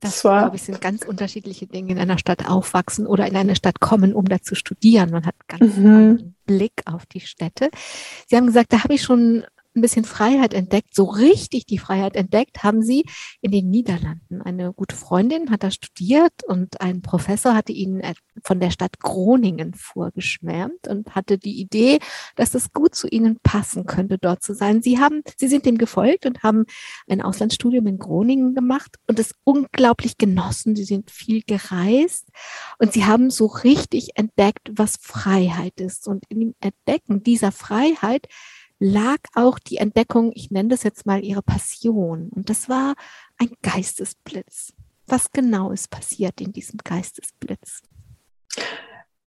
[0.00, 3.56] Das, war, glaube ich, sind ganz unterschiedliche Dinge in einer Stadt aufwachsen oder in eine
[3.56, 5.10] Stadt kommen, um da zu studieren.
[5.10, 5.86] Man hat ganz mhm.
[5.86, 7.70] anderen Blick auf die Städte.
[8.26, 12.14] Sie haben gesagt, da habe ich schon ein bisschen Freiheit entdeckt, so richtig die Freiheit
[12.16, 13.04] entdeckt, haben sie
[13.40, 14.40] in den Niederlanden.
[14.40, 18.02] Eine gute Freundin hat da studiert und ein Professor hatte ihnen
[18.44, 21.98] von der Stadt Groningen vorgeschwärmt und hatte die Idee,
[22.36, 24.82] dass es gut zu ihnen passen könnte, dort zu sein.
[24.82, 26.64] Sie haben, sie sind dem gefolgt und haben
[27.08, 30.76] ein Auslandsstudium in Groningen gemacht und es unglaublich genossen.
[30.76, 32.28] Sie sind viel gereist
[32.78, 36.06] und sie haben so richtig entdeckt, was Freiheit ist.
[36.06, 38.28] Und in dem Entdecken dieser Freiheit
[38.78, 42.28] lag auch die Entdeckung, ich nenne das jetzt mal ihre Passion.
[42.34, 42.94] Und das war
[43.38, 44.72] ein Geistesblitz.
[45.06, 47.82] Was genau ist passiert in diesem Geistesblitz?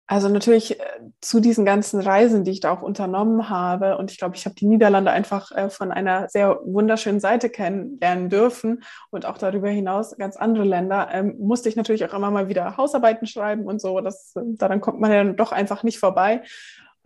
[0.09, 0.85] Also natürlich äh,
[1.21, 3.99] zu diesen ganzen Reisen, die ich da auch unternommen habe.
[3.99, 8.29] Und ich glaube, ich habe die Niederlande einfach äh, von einer sehr wunderschönen Seite kennenlernen
[8.29, 11.09] dürfen und auch darüber hinaus ganz andere Länder.
[11.11, 14.01] Ähm, musste ich natürlich auch immer mal wieder Hausarbeiten schreiben und so.
[14.01, 16.43] Das, äh, daran kommt man ja doch einfach nicht vorbei.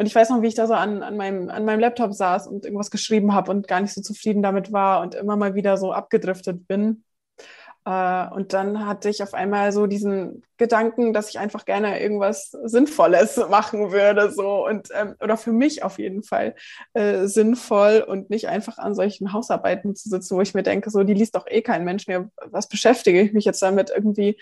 [0.00, 2.46] Und ich weiß noch, wie ich da so an, an, meinem, an meinem Laptop saß
[2.46, 5.76] und irgendwas geschrieben habe und gar nicht so zufrieden damit war und immer mal wieder
[5.76, 7.04] so abgedriftet bin.
[7.84, 12.50] Äh, und dann hatte ich auf einmal so diesen Gedanken, dass ich einfach gerne irgendwas
[12.64, 16.54] Sinnvolles machen würde, so und ähm, oder für mich auf jeden Fall
[16.94, 21.02] äh, sinnvoll und nicht einfach an solchen Hausarbeiten zu sitzen, wo ich mir denke, so
[21.02, 22.30] die liest doch eh kein Mensch mehr.
[22.46, 24.40] Was beschäftige ich mich jetzt damit irgendwie?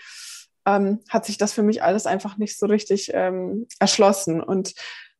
[0.65, 4.73] Ähm, hat sich das für mich alles einfach nicht so richtig ähm, erschlossen und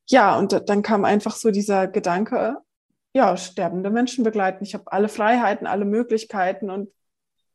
[0.10, 2.58] ja, und dann kam einfach so dieser Gedanke,
[3.14, 4.64] ja, sterbende Menschen begleiten.
[4.64, 6.90] Ich habe alle Freiheiten, alle Möglichkeiten und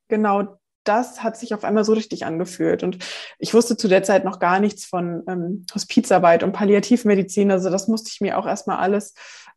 [0.09, 2.83] genau das hat sich auf einmal so richtig angefühlt.
[2.83, 2.99] Und
[3.38, 7.51] ich wusste zu der Zeit noch gar nichts von ähm, Hospizarbeit und Palliativmedizin.
[7.51, 9.14] Also das musste ich mir auch erstmal alles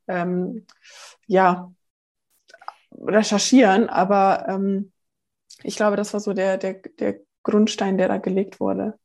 [0.07, 0.65] ähm,
[1.27, 1.71] ja,
[2.97, 3.89] recherchieren.
[3.89, 4.93] Aber ähm,
[5.63, 8.97] ich glaube, das war so der, der, der Grundstein, der da gelegt wurde.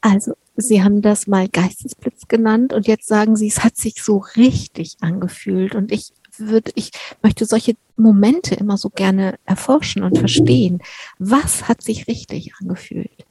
[0.00, 4.24] Also, Sie haben das mal Geistesblitz genannt und jetzt sagen Sie, es hat sich so
[4.36, 5.74] richtig angefühlt.
[5.74, 6.90] Und ich würde, ich
[7.22, 10.82] möchte solche Momente immer so gerne erforschen und verstehen.
[11.18, 13.26] Was hat sich richtig angefühlt?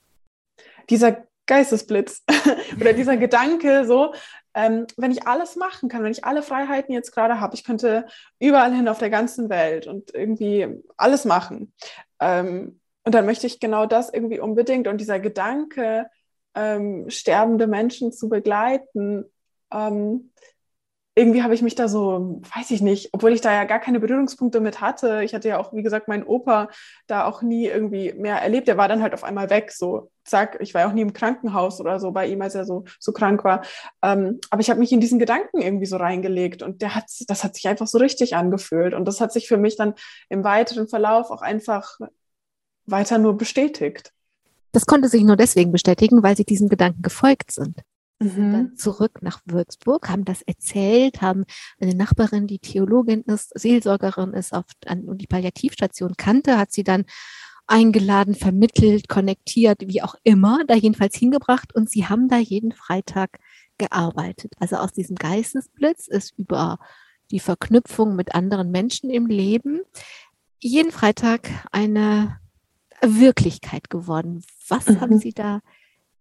[0.89, 2.23] Dieser Geistesblitz
[2.79, 4.13] oder dieser Gedanke, so,
[4.53, 8.05] ähm, wenn ich alles machen kann, wenn ich alle Freiheiten jetzt gerade habe, ich könnte
[8.39, 11.73] überall hin auf der ganzen Welt und irgendwie alles machen.
[12.19, 14.87] Ähm, und dann möchte ich genau das irgendwie unbedingt.
[14.87, 16.07] Und dieser Gedanke,
[16.55, 19.25] ähm, sterbende Menschen zu begleiten.
[19.71, 20.31] Ähm,
[21.13, 23.99] irgendwie habe ich mich da so, weiß ich nicht, obwohl ich da ja gar keine
[23.99, 25.23] Berührungspunkte mit hatte.
[25.23, 26.69] Ich hatte ja auch, wie gesagt, meinen Opa
[27.07, 28.69] da auch nie irgendwie mehr erlebt.
[28.69, 30.57] Der war dann halt auf einmal weg, so zack.
[30.61, 33.11] Ich war ja auch nie im Krankenhaus oder so bei ihm, als er so, so
[33.11, 33.61] krank war.
[34.01, 37.43] Ähm, aber ich habe mich in diesen Gedanken irgendwie so reingelegt und der hat, das
[37.43, 38.93] hat sich einfach so richtig angefühlt.
[38.93, 39.95] Und das hat sich für mich dann
[40.29, 41.99] im weiteren Verlauf auch einfach
[42.85, 44.13] weiter nur bestätigt.
[44.71, 47.81] Das konnte sich nur deswegen bestätigen, weil sie diesem Gedanken gefolgt sind.
[48.19, 48.51] Mhm.
[48.51, 51.43] Dann zurück nach Würzburg, haben das erzählt, haben
[51.79, 56.83] eine Nachbarin, die Theologin ist, Seelsorgerin ist auf, an, und die Palliativstation kannte, hat sie
[56.83, 57.05] dann
[57.65, 63.39] eingeladen, vermittelt, konnektiert, wie auch immer, da jedenfalls hingebracht und sie haben da jeden Freitag
[63.77, 64.53] gearbeitet.
[64.59, 66.77] Also aus diesem Geistesblitz ist über
[67.31, 69.81] die Verknüpfung mit anderen Menschen im Leben
[70.59, 72.40] jeden Freitag eine
[73.01, 74.43] Wirklichkeit geworden.
[74.67, 75.01] Was mhm.
[75.01, 75.61] haben Sie da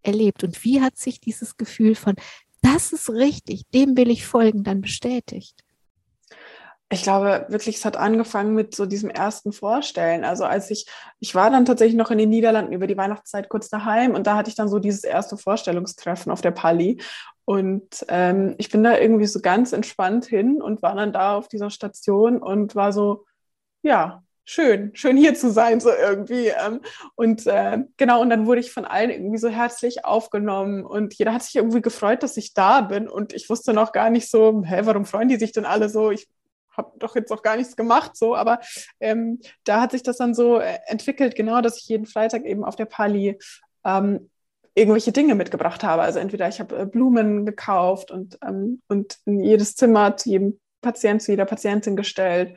[0.02, 2.14] erlebt und wie hat sich dieses Gefühl von,
[2.62, 5.64] das ist richtig, dem will ich folgen, dann bestätigt?
[6.92, 10.24] ich glaube wirklich, es hat angefangen mit so diesem ersten Vorstellen.
[10.24, 10.86] Also als ich,
[11.20, 14.36] ich war dann tatsächlich noch in den Niederlanden über die Weihnachtszeit kurz daheim und da
[14.36, 17.00] hatte ich dann so dieses erste Vorstellungstreffen auf der Pali.
[17.44, 21.46] Und ähm, ich bin da irgendwie so ganz entspannt hin und war dann da auf
[21.46, 23.24] dieser Station und war so,
[23.82, 26.48] ja, schön, schön hier zu sein, so irgendwie.
[26.48, 26.80] Ähm,
[27.14, 31.32] und äh, genau, und dann wurde ich von allen irgendwie so herzlich aufgenommen und jeder
[31.32, 33.08] hat sich irgendwie gefreut, dass ich da bin.
[33.08, 36.10] Und ich wusste noch gar nicht so, hä, warum freuen die sich denn alle so?
[36.10, 36.28] Ich
[36.76, 38.60] habe doch jetzt auch gar nichts gemacht, so, aber
[39.00, 42.64] ähm, da hat sich das dann so äh, entwickelt, genau, dass ich jeden Freitag eben
[42.64, 43.38] auf der Pali
[43.84, 44.30] ähm,
[44.74, 46.02] irgendwelche Dinge mitgebracht habe.
[46.02, 50.60] Also entweder ich habe äh, Blumen gekauft und, ähm, und in jedes Zimmer zu jedem
[50.80, 52.56] Patient, zu jeder Patientin gestellt.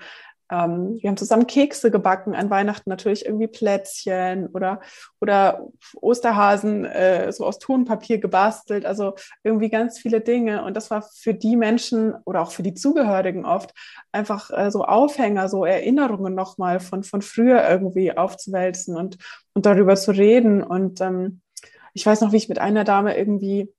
[0.54, 4.82] Ähm, wir haben zusammen Kekse gebacken, an Weihnachten natürlich irgendwie Plätzchen oder,
[5.20, 10.64] oder Osterhasen äh, so aus Tonpapier gebastelt, also irgendwie ganz viele Dinge.
[10.64, 13.74] Und das war für die Menschen oder auch für die Zugehörigen oft
[14.12, 19.18] einfach äh, so Aufhänger, so Erinnerungen nochmal von, von früher irgendwie aufzuwälzen und,
[19.54, 20.62] und darüber zu reden.
[20.62, 21.42] Und ähm,
[21.94, 23.74] ich weiß noch, wie ich mit einer Dame irgendwie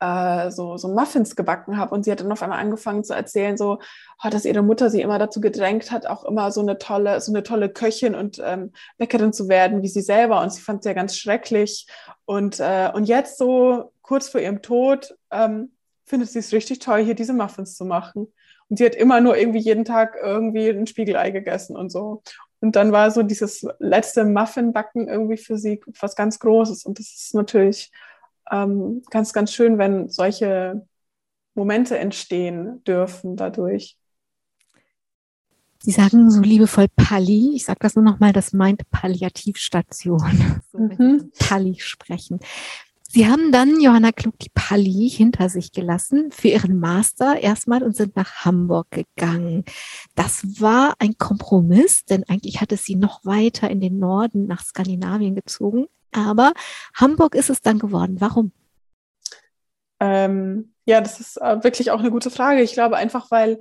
[0.00, 3.56] äh, so, so Muffins gebacken habe und sie hat dann auf einmal angefangen zu erzählen,
[3.56, 3.78] so,
[4.22, 7.32] oh, dass ihre Mutter sie immer dazu gedrängt hat, auch immer so eine tolle, so
[7.32, 10.40] eine tolle Köchin und ähm, Bäckerin zu werden, wie sie selber.
[10.42, 11.86] Und sie fand es ja ganz schrecklich.
[12.24, 15.72] Und, äh, und jetzt so kurz vor ihrem Tod ähm,
[16.04, 18.32] findet sie es richtig toll, hier diese Muffins zu machen.
[18.68, 22.22] Und sie hat immer nur irgendwie jeden Tag irgendwie ein Spiegelei gegessen und so.
[22.60, 26.84] Und dann war so dieses letzte Muffinbacken irgendwie für sie was ganz Großes.
[26.84, 27.92] Und das ist natürlich
[28.50, 30.86] ähm, ganz, ganz schön, wenn solche
[31.54, 33.96] Momente entstehen dürfen dadurch.
[35.84, 37.52] Sie sagen so liebevoll Palli.
[37.54, 40.60] Ich sage das nur nochmal, das meint Palliativstation.
[40.72, 41.30] So, mhm.
[41.38, 42.40] Palli sprechen.
[43.14, 47.94] Sie haben dann Johanna Klug die Palli hinter sich gelassen für ihren Master erstmal und
[47.94, 49.64] sind nach Hamburg gegangen.
[50.16, 55.36] Das war ein Kompromiss, denn eigentlich hatte sie noch weiter in den Norden nach Skandinavien
[55.36, 55.86] gezogen.
[56.14, 56.52] Aber
[56.94, 58.16] Hamburg ist es dann geworden.
[58.20, 58.52] Warum?
[60.00, 62.62] Ähm, ja, das ist äh, wirklich auch eine gute Frage.
[62.62, 63.58] Ich glaube einfach, weil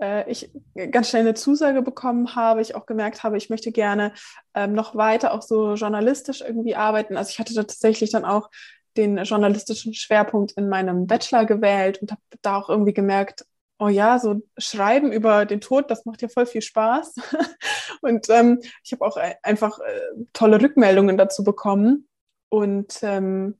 [0.00, 0.50] äh, ich
[0.90, 4.12] ganz schnell eine Zusage bekommen habe, ich auch gemerkt habe, ich möchte gerne
[4.54, 7.16] ähm, noch weiter auch so journalistisch irgendwie arbeiten.
[7.16, 8.50] Also ich hatte tatsächlich dann auch
[8.96, 13.44] den journalistischen Schwerpunkt in meinem Bachelor gewählt und habe da auch irgendwie gemerkt,
[13.78, 17.14] oh ja, so schreiben über den Tod, das macht ja voll viel Spaß.
[18.02, 22.08] und ähm, ich habe auch einfach äh, tolle Rückmeldungen dazu bekommen.
[22.48, 23.58] Und ähm,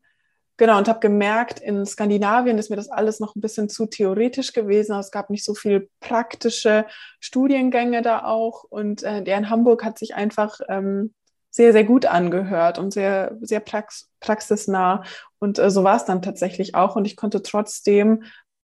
[0.57, 4.53] genau, und habe gemerkt, in Skandinavien ist mir das alles noch ein bisschen zu theoretisch
[4.53, 4.97] gewesen.
[4.97, 6.87] Es gab nicht so viel praktische
[7.19, 8.65] Studiengänge da auch.
[8.65, 11.13] Und äh, der in Hamburg hat sich einfach ähm,
[11.51, 15.05] sehr, sehr gut angehört und sehr, sehr prax praxisnah.
[15.39, 16.97] Und äh, so war es dann tatsächlich auch.
[16.97, 18.25] Und ich konnte trotzdem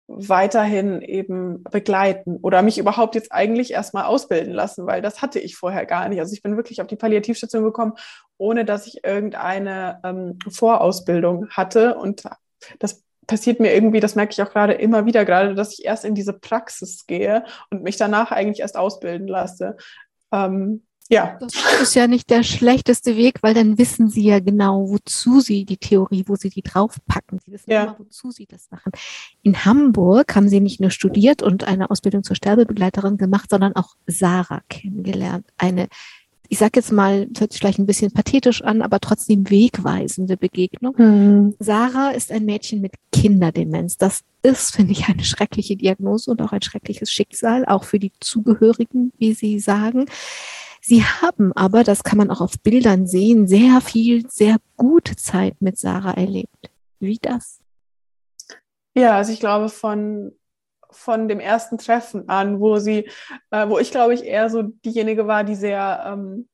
[0.07, 5.55] weiterhin eben begleiten oder mich überhaupt jetzt eigentlich erstmal ausbilden lassen, weil das hatte ich
[5.55, 6.19] vorher gar nicht.
[6.19, 7.93] Also ich bin wirklich auf die Palliativstation gekommen,
[8.37, 11.95] ohne dass ich irgendeine ähm, Vorausbildung hatte.
[11.95, 12.23] Und
[12.79, 16.03] das passiert mir irgendwie, das merke ich auch gerade immer wieder, gerade, dass ich erst
[16.03, 19.77] in diese Praxis gehe und mich danach eigentlich erst ausbilden lasse.
[20.33, 21.37] Ähm, ja.
[21.39, 25.65] Das ist ja nicht der schlechteste Weg, weil dann wissen sie ja genau, wozu sie
[25.65, 27.39] die Theorie, wo sie die draufpacken.
[27.45, 27.83] Sie wissen ja.
[27.83, 28.91] immer, wozu sie das machen.
[29.41, 33.95] In Hamburg haben sie nicht nur studiert und eine Ausbildung zur Sterbebegleiterin gemacht, sondern auch
[34.07, 35.45] Sarah kennengelernt.
[35.57, 35.87] Eine,
[36.47, 40.95] ich sage jetzt mal, hört sich vielleicht ein bisschen pathetisch an, aber trotzdem wegweisende Begegnung.
[40.97, 41.55] Mhm.
[41.59, 43.97] Sarah ist ein Mädchen mit Kinderdemenz.
[43.97, 48.11] Das ist, finde ich, eine schreckliche Diagnose und auch ein schreckliches Schicksal, auch für die
[48.19, 50.05] Zugehörigen, wie Sie sagen.
[50.85, 55.55] Sie haben aber, das kann man auch auf Bildern sehen, sehr viel, sehr gute Zeit
[55.61, 56.69] mit Sarah erlebt.
[56.99, 57.61] Wie das?
[58.93, 60.33] Ja, also ich glaube von
[60.91, 63.09] von dem ersten Treffen an, wo sie,
[63.49, 66.47] äh, wo ich glaube ich eher so diejenige war, die sehr ähm,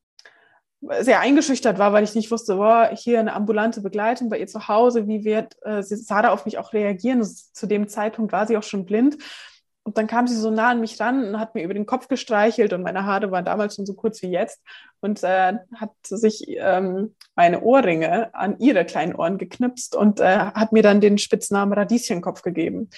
[1.01, 4.69] sehr eingeschüchtert war, weil ich nicht wusste, boah, hier eine ambulante Begleitung bei ihr zu
[4.69, 7.23] Hause, wie wird äh, Sarah auf mich auch reagieren?
[7.23, 9.17] zu dem Zeitpunkt war sie auch schon blind.
[9.89, 12.08] Und dann kam sie so nah an mich ran und hat mir über den Kopf
[12.08, 14.62] gestreichelt und meine Haare waren damals schon so kurz wie jetzt
[14.99, 20.73] und äh, hat sich ähm, meine Ohrringe an ihre kleinen Ohren geknipst und äh, hat
[20.73, 22.91] mir dann den Spitznamen Radieschenkopf gegeben.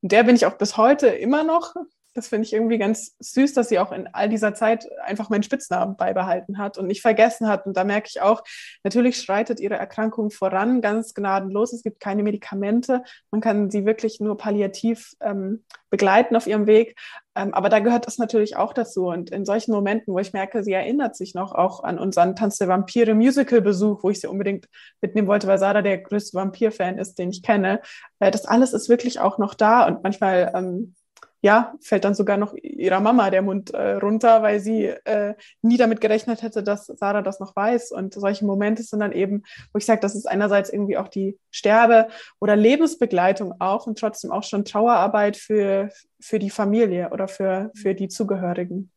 [0.00, 1.74] Und der bin ich auch bis heute immer noch.
[2.18, 5.42] Das finde ich irgendwie ganz süß, dass sie auch in all dieser Zeit einfach meinen
[5.42, 7.64] Spitznamen beibehalten hat und nicht vergessen hat.
[7.64, 8.42] Und da merke ich auch,
[8.82, 11.72] natürlich schreitet ihre Erkrankung voran, ganz gnadenlos.
[11.72, 13.02] Es gibt keine Medikamente.
[13.30, 16.96] Man kann sie wirklich nur palliativ ähm, begleiten auf ihrem Weg.
[17.34, 19.06] Ähm, aber da gehört das natürlich auch dazu.
[19.06, 22.58] Und in solchen Momenten, wo ich merke, sie erinnert sich noch auch an unseren Tanz
[22.58, 24.66] der Vampire Musical-Besuch, wo ich sie unbedingt
[25.00, 27.80] mitnehmen wollte, weil Sarah der größte Vampir-Fan ist, den ich kenne.
[28.18, 29.86] Äh, das alles ist wirklich auch noch da.
[29.86, 30.94] Und manchmal ähm,
[31.40, 35.76] ja, fällt dann sogar noch ihrer Mama der Mund äh, runter, weil sie äh, nie
[35.76, 37.92] damit gerechnet hätte, dass Sarah das noch weiß.
[37.92, 41.38] Und solche Momente sind dann eben, wo ich sage, das ist einerseits irgendwie auch die
[41.50, 42.08] Sterbe-
[42.40, 47.94] oder Lebensbegleitung auch und trotzdem auch schon Trauerarbeit für, für die Familie oder für, für
[47.94, 48.90] die Zugehörigen.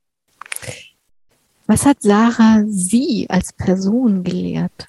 [1.67, 4.87] Was hat Sarah Sie als Person gelehrt?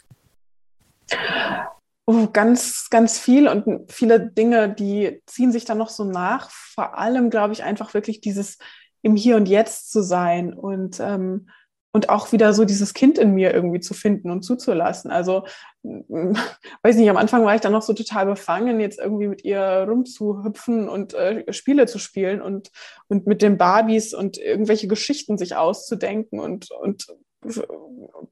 [2.04, 6.50] Oh, ganz, ganz viel und viele Dinge, die ziehen sich dann noch so nach.
[6.50, 8.58] Vor allem, glaube ich, einfach wirklich dieses
[9.02, 11.48] im Hier und Jetzt zu sein und, ähm,
[11.92, 15.12] und auch wieder so dieses Kind in mir irgendwie zu finden und zuzulassen.
[15.12, 15.44] Also,
[15.84, 19.86] weiß nicht, am Anfang war ich dann noch so total befangen, jetzt irgendwie mit ihr
[19.88, 22.70] rumzuhüpfen und äh, Spiele zu spielen und,
[23.08, 27.06] und mit den Barbies und irgendwelche Geschichten sich auszudenken und, und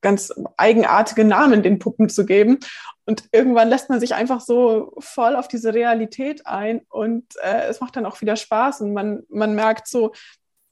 [0.00, 2.58] ganz eigenartige Namen den Puppen zu geben.
[3.06, 7.80] Und irgendwann lässt man sich einfach so voll auf diese Realität ein und äh, es
[7.80, 10.12] macht dann auch wieder Spaß und man, man merkt so,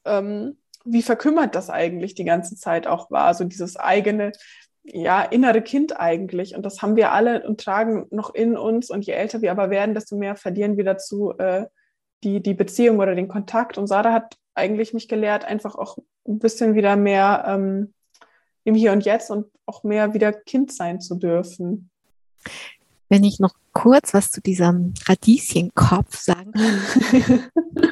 [0.04, 4.32] ähm, wie verkümmert das eigentlich die ganze Zeit auch war, so dieses eigene,
[4.84, 6.54] ja, innere Kind eigentlich.
[6.54, 8.90] Und das haben wir alle und tragen noch in uns.
[8.90, 11.66] Und je älter wir aber werden, desto mehr verlieren wir dazu äh,
[12.24, 13.76] die, die Beziehung oder den Kontakt.
[13.76, 17.92] Und Sarah hat eigentlich mich gelehrt, einfach auch ein bisschen wieder mehr ähm,
[18.68, 21.90] im Hier und Jetzt und auch mehr wieder Kind sein zu dürfen.
[23.08, 26.80] Wenn ich noch kurz was zu diesem Radieschenkopf sagen kann.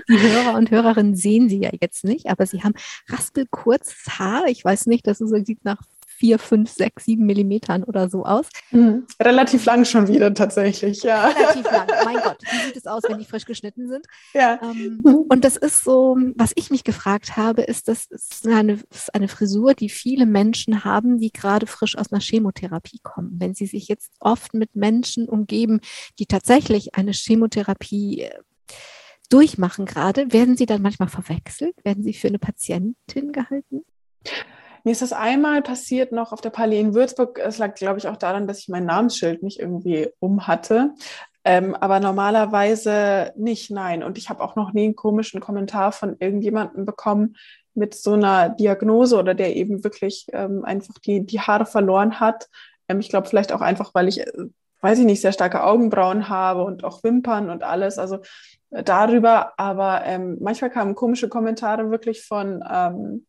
[0.08, 2.74] Die Hörer und Hörerinnen sehen sie ja jetzt nicht, aber sie haben
[3.08, 4.46] raspelkurzes Haar.
[4.48, 5.80] Ich weiß nicht, das sieht nach
[6.16, 8.48] vier, fünf, sechs, sieben Millimetern oder so aus.
[8.70, 9.06] Mhm.
[9.20, 11.26] Relativ lang schon wieder tatsächlich, ja.
[11.28, 11.86] Relativ lang.
[12.04, 14.06] Mein Gott, wie sieht es aus, wenn die frisch geschnitten sind?
[14.32, 14.58] Ja.
[14.62, 19.14] Ähm, und das ist so, was ich mich gefragt habe, ist, das ist eine, ist
[19.14, 23.36] eine Frisur, die viele Menschen haben, die gerade frisch aus einer Chemotherapie kommen.
[23.38, 25.80] Wenn sie sich jetzt oft mit Menschen umgeben,
[26.18, 28.38] die tatsächlich eine Chemotherapie äh,
[29.28, 31.74] durchmachen gerade, werden sie dann manchmal verwechselt?
[31.84, 33.82] Werden sie für eine Patientin gehalten?
[34.86, 37.40] Mir ist das einmal passiert noch auf der Palais in Würzburg.
[37.40, 40.94] Es lag, glaube ich, auch daran, dass ich mein Namensschild nicht irgendwie um hatte.
[41.42, 44.04] Ähm, aber normalerweise nicht, nein.
[44.04, 47.34] Und ich habe auch noch nie einen komischen Kommentar von irgendjemandem bekommen
[47.74, 52.48] mit so einer Diagnose oder der eben wirklich ähm, einfach die, die Haare verloren hat.
[52.86, 54.32] Ähm, ich glaube vielleicht auch einfach, weil ich, äh,
[54.82, 57.98] weiß ich nicht, sehr starke Augenbrauen habe und auch Wimpern und alles.
[57.98, 58.20] Also
[58.70, 59.58] äh, darüber.
[59.58, 63.26] Aber ähm, manchmal kamen komische Kommentare wirklich von ähm,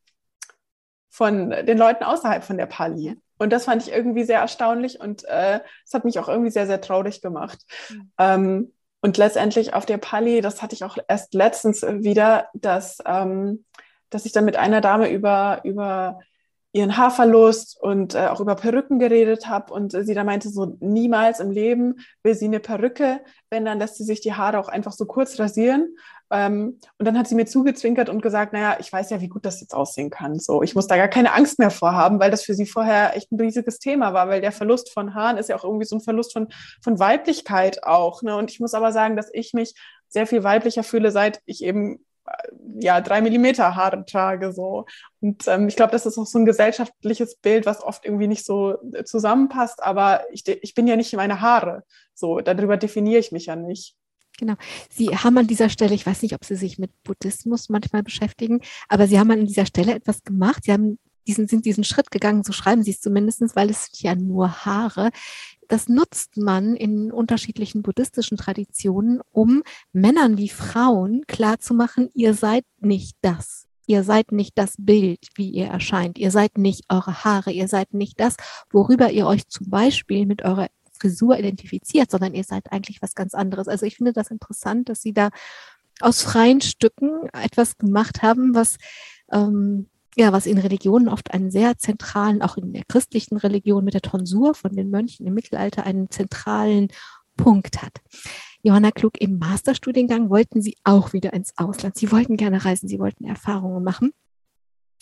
[1.09, 3.15] von den Leuten außerhalb von der Pali.
[3.37, 6.67] Und das fand ich irgendwie sehr erstaunlich und äh, es hat mich auch irgendwie sehr,
[6.67, 7.59] sehr traurig gemacht.
[7.89, 8.11] Mhm.
[8.17, 13.63] Ähm, und letztendlich auf der Pali, das hatte ich auch erst letztens wieder, dass, ähm,
[14.09, 16.19] dass ich dann mit einer Dame über, über
[16.77, 20.77] ihren Haarverlust und äh, auch über Perücken geredet habe und äh, sie da meinte, so
[20.79, 24.69] niemals im Leben will sie eine Perücke, wenn dann lässt sie sich die Haare auch
[24.69, 25.95] einfach so kurz rasieren
[26.29, 29.45] ähm, und dann hat sie mir zugezwinkert und gesagt, naja, ich weiß ja, wie gut
[29.45, 30.39] das jetzt aussehen kann.
[30.39, 33.31] So, ich muss da gar keine Angst mehr vorhaben, weil das für sie vorher echt
[33.31, 36.01] ein riesiges Thema war, weil der Verlust von Haaren ist ja auch irgendwie so ein
[36.01, 36.47] Verlust von,
[36.83, 38.21] von Weiblichkeit auch.
[38.23, 38.35] Ne?
[38.35, 39.73] Und ich muss aber sagen, dass ich mich
[40.09, 42.05] sehr viel weiblicher fühle, seit ich eben
[42.79, 44.85] ja, drei Millimeter Haare trage, so.
[45.21, 48.45] Und ähm, ich glaube, das ist auch so ein gesellschaftliches Bild, was oft irgendwie nicht
[48.45, 51.83] so äh, zusammenpasst, aber ich, ich bin ja nicht meine Haare.
[52.13, 53.95] So, darüber definiere ich mich ja nicht.
[54.37, 54.53] Genau.
[54.89, 58.61] Sie haben an dieser Stelle, ich weiß nicht, ob Sie sich mit Buddhismus manchmal beschäftigen,
[58.87, 60.63] aber Sie haben an dieser Stelle etwas gemacht.
[60.65, 64.15] Sie haben diesen, sind diesen Schritt gegangen, so schreiben Sie es zumindest, weil es ja
[64.15, 65.11] nur Haare.
[65.67, 73.17] Das nutzt man in unterschiedlichen buddhistischen Traditionen, um Männern wie Frauen klarzumachen, ihr seid nicht
[73.21, 73.67] das.
[73.85, 76.17] Ihr seid nicht das Bild, wie ihr erscheint.
[76.17, 77.51] Ihr seid nicht eure Haare.
[77.51, 78.35] Ihr seid nicht das,
[78.69, 83.33] worüber ihr euch zum Beispiel mit eurer Frisur identifiziert, sondern ihr seid eigentlich was ganz
[83.33, 83.69] anderes.
[83.69, 85.29] Also ich finde das interessant, dass Sie da
[86.01, 88.77] aus freien Stücken etwas gemacht haben, was
[89.31, 89.87] ähm,
[90.17, 94.01] ja, was in Religionen oft einen sehr zentralen, auch in der christlichen Religion mit der
[94.01, 96.87] Tonsur von den Mönchen im Mittelalter einen zentralen
[97.37, 98.02] Punkt hat.
[98.63, 101.96] Johanna Klug, im Masterstudiengang wollten Sie auch wieder ins Ausland.
[101.98, 104.12] Sie wollten gerne reisen, Sie wollten Erfahrungen machen.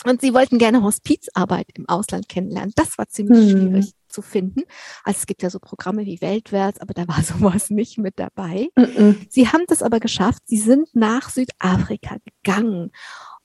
[0.04, 2.74] Und Sie wollten gerne Hospizarbeit im Ausland kennenlernen.
[2.76, 3.60] Das war ziemlich hm.
[3.60, 4.62] schwierig zu finden.
[5.04, 8.68] Also es gibt ja so Programme wie Weltwärts, aber da war sowas nicht mit dabei.
[8.76, 9.16] Mm -mm.
[9.30, 10.44] Sie haben das aber geschafft.
[10.46, 12.92] Sie sind nach Südafrika Gang.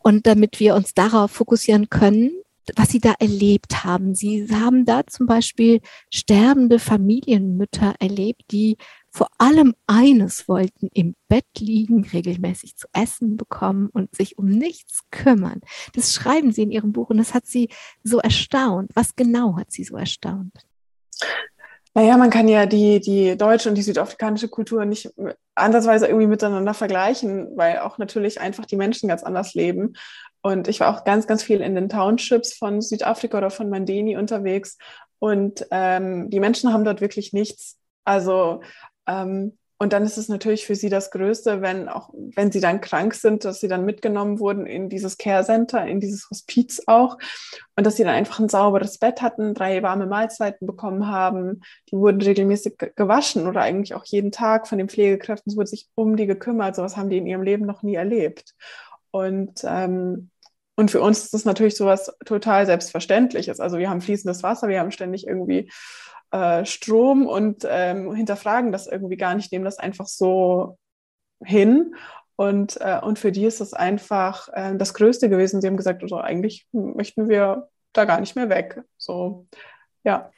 [0.03, 2.32] Und damit wir uns darauf fokussieren können,
[2.76, 4.14] was sie da erlebt haben.
[4.14, 5.80] Sie haben da zum Beispiel
[6.11, 8.76] sterbende Familienmütter erlebt, die
[9.11, 15.01] vor allem eines wollten, im Bett liegen, regelmäßig zu essen bekommen und sich um nichts
[15.11, 15.61] kümmern.
[15.94, 17.70] Das schreiben sie in ihrem Buch und das hat sie
[18.05, 18.90] so erstaunt.
[18.94, 20.53] Was genau hat sie so erstaunt?
[21.92, 25.11] Naja, man kann ja die, die deutsche und die südafrikanische Kultur nicht
[25.61, 29.94] andersweise irgendwie miteinander vergleichen, weil auch natürlich einfach die Menschen ganz anders leben.
[30.42, 34.16] Und ich war auch ganz, ganz viel in den Townships von Südafrika oder von Mandeni
[34.16, 34.78] unterwegs.
[35.18, 37.78] Und ähm, die Menschen haben dort wirklich nichts.
[38.04, 38.62] Also
[39.06, 42.83] ähm, und dann ist es natürlich für sie das Größte, wenn auch, wenn sie dann
[42.83, 47.16] krank sind, dass sie dann mitgenommen wurden in dieses Care Center, in dieses Hospiz auch.
[47.76, 51.62] Und dass sie dann einfach ein sauberes Bett hatten, drei warme Mahlzeiten bekommen haben.
[51.91, 55.51] Die wurden regelmäßig gewaschen oder eigentlich auch jeden Tag von den Pflegekräften.
[55.51, 56.76] Es wurde sich um die gekümmert.
[56.76, 58.55] Sowas haben die in ihrem Leben noch nie erlebt.
[59.12, 60.28] Und, ähm,
[60.76, 63.61] und für uns ist das natürlich sowas total Selbstverständliches.
[63.61, 65.70] Also wir haben fließendes Wasser, wir haben ständig irgendwie
[66.31, 70.78] äh, Strom und ähm, hinterfragen das irgendwie gar nicht, nehmen das einfach so
[71.45, 71.95] hin.
[72.37, 75.61] Und, äh, und für die ist das einfach äh, das Größte gewesen.
[75.61, 78.83] Sie haben gesagt, also eigentlich möchten wir da gar nicht mehr weg.
[78.97, 79.47] So,
[80.05, 80.31] ja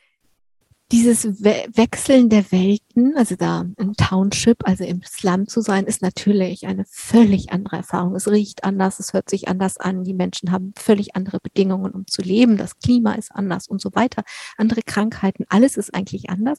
[0.93, 6.03] dieses We Wechseln der Welten, also da im Township, also im Slum zu sein, ist
[6.03, 8.15] natürlich eine völlig andere Erfahrung.
[8.15, 12.07] Es riecht anders, es hört sich anders an, die Menschen haben völlig andere Bedingungen, um
[12.07, 14.23] zu leben, das Klima ist anders und so weiter,
[14.59, 16.59] andere Krankheiten, alles ist eigentlich anders.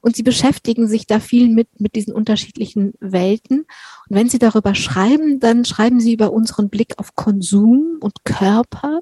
[0.00, 3.60] Und sie beschäftigen sich da viel mit, mit diesen unterschiedlichen Welten.
[4.08, 9.00] Und wenn sie darüber schreiben, dann schreiben sie über unseren Blick auf Konsum und Körper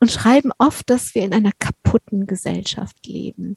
[0.00, 3.56] und schreiben oft, dass wir in einer kaputten Gesellschaft leben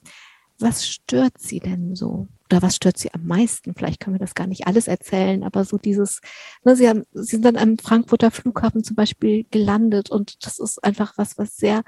[0.61, 2.27] was stört Sie denn so?
[2.49, 3.73] Oder was stört Sie am meisten?
[3.73, 6.21] Vielleicht können wir das gar nicht alles erzählen, aber so dieses,
[6.63, 10.83] ne, Sie, haben, Sie sind dann am Frankfurter Flughafen zum Beispiel gelandet und das ist
[10.83, 11.83] einfach was, was sehr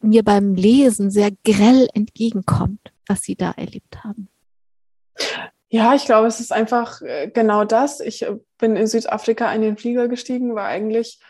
[0.00, 4.28] mir beim Lesen sehr grell entgegenkommt, was Sie da erlebt haben.
[5.68, 8.00] Ja, ich glaube, es ist einfach äh, genau das.
[8.00, 11.20] Ich äh, bin in Südafrika in den Flieger gestiegen, war eigentlich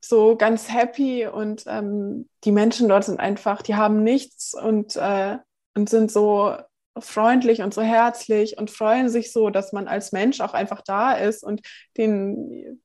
[0.00, 5.38] so ganz happy und ähm, die Menschen dort sind einfach, die haben nichts und äh,
[5.74, 6.56] und sind so
[6.98, 11.12] freundlich und so herzlich und freuen sich so, dass man als Mensch auch einfach da
[11.12, 11.60] ist und
[11.96, 12.80] den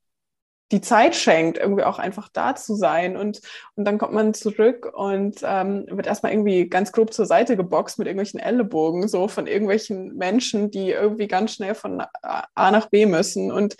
[0.72, 3.18] die Zeit schenkt, irgendwie auch einfach da zu sein.
[3.18, 3.42] Und,
[3.76, 8.00] und dann kommt man zurück und ähm, wird erstmal irgendwie ganz grob zur Seite geboxt
[8.00, 13.06] mit irgendwelchen Ellenbogen, so von irgendwelchen Menschen, die irgendwie ganz schnell von A nach B
[13.06, 13.76] müssen und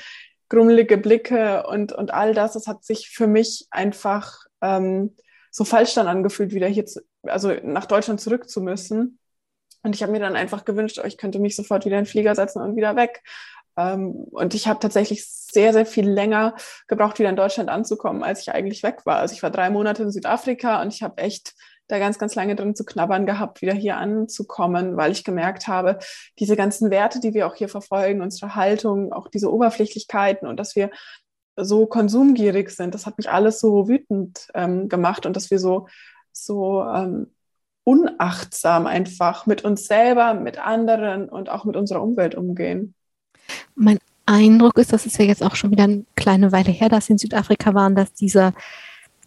[0.50, 2.54] grummelige Blicke und, und all das.
[2.54, 5.16] Das hat sich für mich einfach ähm,
[5.50, 9.20] so falsch dann angefühlt, wieder hier zu, also nach Deutschland zurück zu müssen.
[9.84, 12.10] Und ich habe mir dann einfach gewünscht, oh, ich könnte mich sofort wieder in den
[12.10, 13.22] Flieger setzen und wieder weg.
[13.78, 16.56] Ähm, und ich habe tatsächlich sehr, sehr viel länger
[16.88, 19.18] gebraucht, wieder in Deutschland anzukommen, als ich eigentlich weg war.
[19.18, 21.54] Also ich war drei Monate in Südafrika und ich habe echt
[21.88, 26.00] da ganz, ganz lange drin zu knabbern gehabt, wieder hier anzukommen, weil ich gemerkt habe,
[26.40, 30.76] diese ganzen Werte, die wir auch hier verfolgen, unsere Haltung, auch diese Oberflächlichkeiten und dass
[30.76, 30.90] wir
[31.58, 35.88] so konsumgierig sind, das hat mich alles so wütend ähm, gemacht und dass wir so
[36.36, 37.28] so ähm,
[37.84, 42.94] unachtsam einfach mit uns selber, mit anderen und auch mit unserer Umwelt umgehen.
[43.76, 47.06] Mein Eindruck ist, das ist ja jetzt auch schon wieder eine kleine Weile her, dass
[47.06, 48.54] Sie in Südafrika waren, dass dieser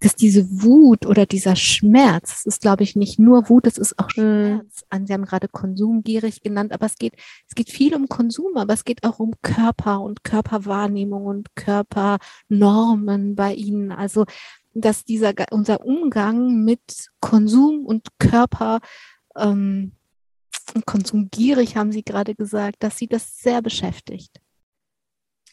[0.00, 3.98] dass diese Wut oder dieser Schmerz, es ist, glaube ich, nicht nur Wut, es ist
[3.98, 4.10] auch mhm.
[4.10, 4.84] Schmerz.
[4.92, 5.06] Mm.
[5.06, 7.14] Sie haben gerade konsumgierig genannt, aber es geht,
[7.48, 13.34] es geht viel um Konsum, aber es geht auch um Körper und Körperwahrnehmung und Körpernormen
[13.34, 13.92] bei Ihnen.
[13.92, 14.24] Also
[14.80, 18.80] dass dieser unser Umgang mit Konsum und Körper
[19.36, 19.92] ähm,
[20.86, 24.40] konsumgierig, haben Sie gerade gesagt, dass Sie das sehr beschäftigt.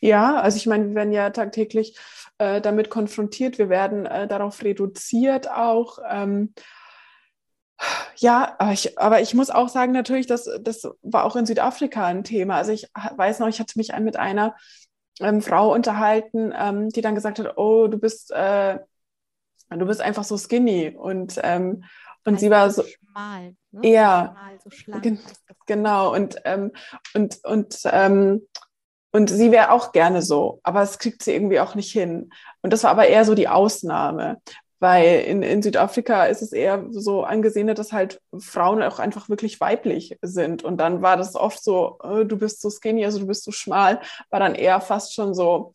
[0.02, 1.98] Ja, also ich meine, wir werden ja tagtäglich
[2.38, 6.00] äh, damit konfrontiert, wir werden äh, darauf reduziert auch.
[6.10, 6.54] Ähm,
[8.18, 12.06] ja, aber ich, aber ich, muss auch sagen, natürlich, das, das war auch in Südafrika
[12.06, 12.56] ein Thema.
[12.56, 14.56] Also ich weiß noch, ich hatte mich mit einer
[15.20, 18.80] ähm, Frau unterhalten, ähm, die dann gesagt hat, oh, du bist äh,
[19.70, 21.84] du bist einfach so skinny und ähm,
[22.26, 23.88] und also sie war so schmal, ne?
[23.88, 24.36] ja,
[24.70, 25.00] schmal, so.
[25.02, 25.20] Gen
[25.68, 26.72] genau und ähm,
[27.14, 28.42] und und ähm,
[29.12, 32.32] und sie wäre auch gerne so, aber es kriegt sie irgendwie auch nicht hin.
[32.62, 34.42] Und das war aber eher so die Ausnahme,
[34.80, 39.62] weil in, in Südafrika ist es eher so angesehen, dass halt Frauen auch einfach wirklich
[39.62, 40.66] weiblich sind.
[40.66, 43.54] Und dann war das oft so, oh, du bist so skinny, also du bist so
[43.54, 44.02] schmal,
[44.32, 45.72] war dann eher fast schon so,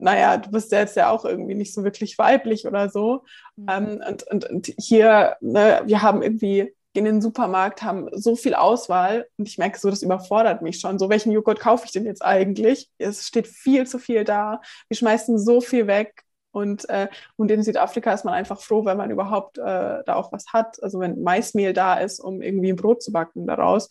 [0.00, 3.24] naja, du bist jetzt ja auch irgendwie nicht so wirklich weiblich oder so.
[3.56, 3.66] Mhm.
[3.70, 8.54] Ähm, und, und, und hier, ne, wir haben irgendwie in den Supermarkt, haben so viel
[8.54, 10.98] Auswahl und ich merke so, das überfordert mich schon.
[10.98, 12.90] So, welchen Joghurt kaufe ich denn jetzt eigentlich?
[12.98, 14.60] Es steht viel zu viel da.
[14.88, 16.24] Wir schmeißen so viel weg.
[16.52, 20.32] Und, äh, und in Südafrika ist man einfach froh, wenn man überhaupt äh, da auch
[20.32, 20.82] was hat.
[20.82, 23.88] Also wenn Maismehl da ist, um irgendwie ein Brot zu backen daraus.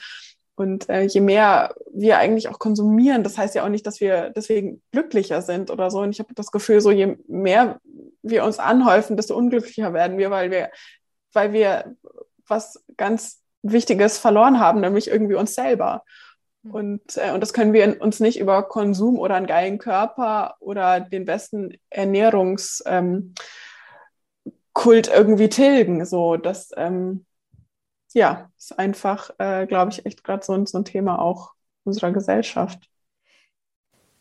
[0.60, 4.30] Und äh, je mehr wir eigentlich auch konsumieren, das heißt ja auch nicht, dass wir
[4.32, 6.01] deswegen glücklicher sind oder so.
[6.01, 7.80] Und ich habe das Gefühl, so je mehr
[8.22, 10.70] wir uns anhäufen, desto unglücklicher werden wir, weil wir,
[11.32, 11.95] weil wir
[12.45, 16.03] was ganz Wichtiges verloren haben, nämlich irgendwie uns selber.
[16.66, 16.72] Hm.
[16.72, 20.99] Und, äh, und das können wir uns nicht über Konsum oder einen geilen Körper oder
[20.99, 23.34] den besten Ernährungskult ähm,
[24.76, 26.05] irgendwie tilgen.
[26.05, 27.26] So, das, ähm,
[28.14, 31.53] ja, ist einfach, äh, glaube ich, echt gerade so, so ein Thema auch
[31.84, 32.89] unserer Gesellschaft.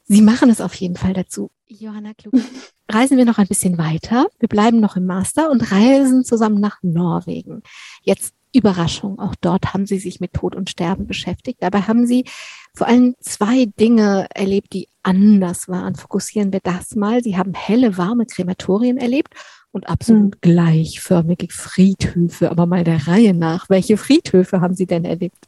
[0.05, 1.51] Sie machen es auf jeden Fall dazu.
[1.67, 2.35] Johanna Klug.
[2.91, 4.27] reisen wir noch ein bisschen weiter.
[4.39, 7.63] Wir bleiben noch im Master und reisen zusammen nach Norwegen.
[8.03, 11.63] Jetzt Überraschung, auch dort haben Sie sich mit Tod und Sterben beschäftigt.
[11.63, 12.25] Dabei haben Sie
[12.75, 15.97] vor allem zwei Dinge erlebt, die anders waren.
[15.97, 17.23] Fokussieren wir das mal.
[17.23, 19.35] Sie haben helle, warme Krematorien erlebt
[19.73, 20.41] und absolut mhm.
[20.41, 22.51] gleichförmige Friedhöfe.
[22.51, 25.48] Aber mal der Reihe nach, welche Friedhöfe haben Sie denn erlebt?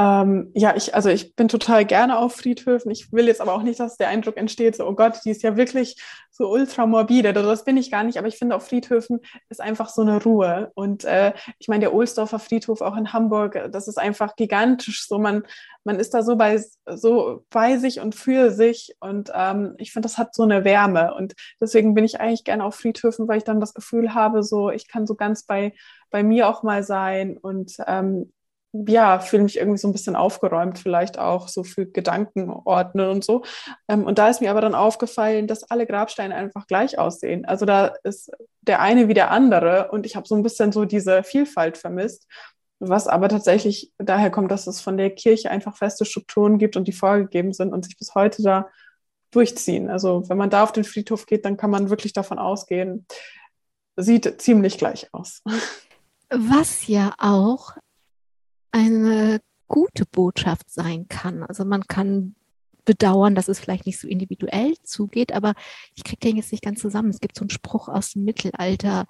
[0.00, 2.90] Ähm, ja, ich, also ich bin total gerne auf Friedhöfen.
[2.90, 5.42] Ich will jetzt aber auch nicht, dass der Eindruck entsteht, so, oh Gott, die ist
[5.42, 7.28] ja wirklich so ultramorbide.
[7.28, 9.20] Also das bin ich gar nicht, aber ich finde, auf Friedhöfen
[9.50, 10.70] ist einfach so eine Ruhe.
[10.74, 15.06] Und äh, ich meine, der Ohlsdorfer Friedhof auch in Hamburg, das ist einfach gigantisch.
[15.06, 15.42] So, man,
[15.84, 18.96] man ist da so bei, so bei sich und für sich.
[19.00, 21.12] Und ähm, ich finde, das hat so eine Wärme.
[21.12, 24.70] Und deswegen bin ich eigentlich gerne auf Friedhöfen, weil ich dann das Gefühl habe, so,
[24.70, 25.74] ich kann so ganz bei,
[26.08, 28.32] bei mir auch mal sein und ähm,
[28.72, 33.24] ja, fühle mich irgendwie so ein bisschen aufgeräumt, vielleicht auch so für Gedanken ordnen und
[33.24, 33.42] so.
[33.88, 37.44] Ähm, und da ist mir aber dann aufgefallen, dass alle Grabsteine einfach gleich aussehen.
[37.44, 40.84] Also da ist der eine wie der andere und ich habe so ein bisschen so
[40.84, 42.28] diese Vielfalt vermisst,
[42.78, 46.86] was aber tatsächlich daher kommt, dass es von der Kirche einfach feste Strukturen gibt und
[46.86, 48.68] die vorgegeben sind und sich bis heute da
[49.32, 49.90] durchziehen.
[49.90, 53.06] Also wenn man da auf den Friedhof geht, dann kann man wirklich davon ausgehen,
[53.96, 55.42] sieht ziemlich gleich aus.
[56.30, 57.72] Was ja auch
[58.72, 61.42] eine gute Botschaft sein kann.
[61.42, 62.34] Also man kann
[62.84, 65.54] bedauern, dass es vielleicht nicht so individuell zugeht, aber
[65.94, 67.10] ich kriege den jetzt nicht ganz zusammen.
[67.10, 69.06] Es gibt so einen Spruch aus dem Mittelalter,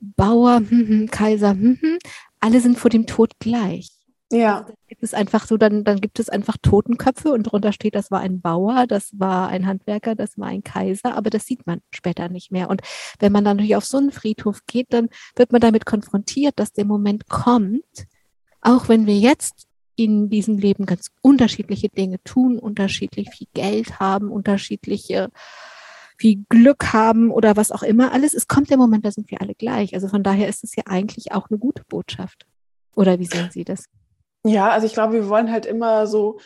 [0.00, 1.98] Bauer, hm, hm, Kaiser, hm, hm,
[2.40, 3.90] alle sind vor dem Tod gleich.
[4.32, 4.60] Ja.
[4.62, 8.10] Also gibt es einfach so, dann, dann gibt es einfach Totenköpfe und drunter steht, das
[8.10, 11.80] war ein Bauer, das war ein Handwerker, das war ein Kaiser, aber das sieht man
[11.90, 12.70] später nicht mehr.
[12.70, 12.82] Und
[13.18, 16.72] wenn man dann natürlich auf so einen Friedhof geht, dann wird man damit konfrontiert, dass
[16.72, 18.06] der Moment kommt,
[18.64, 24.30] auch wenn wir jetzt in diesem Leben ganz unterschiedliche Dinge tun, unterschiedlich viel Geld haben,
[24.30, 25.30] unterschiedliche
[26.16, 29.40] viel Glück haben oder was auch immer alles, es kommt der Moment, da sind wir
[29.40, 29.94] alle gleich.
[29.94, 32.46] Also von daher ist es ja eigentlich auch eine gute Botschaft.
[32.94, 33.86] Oder wie sehen Sie das?
[34.44, 36.38] Ja, also ich glaube, wir wollen halt immer so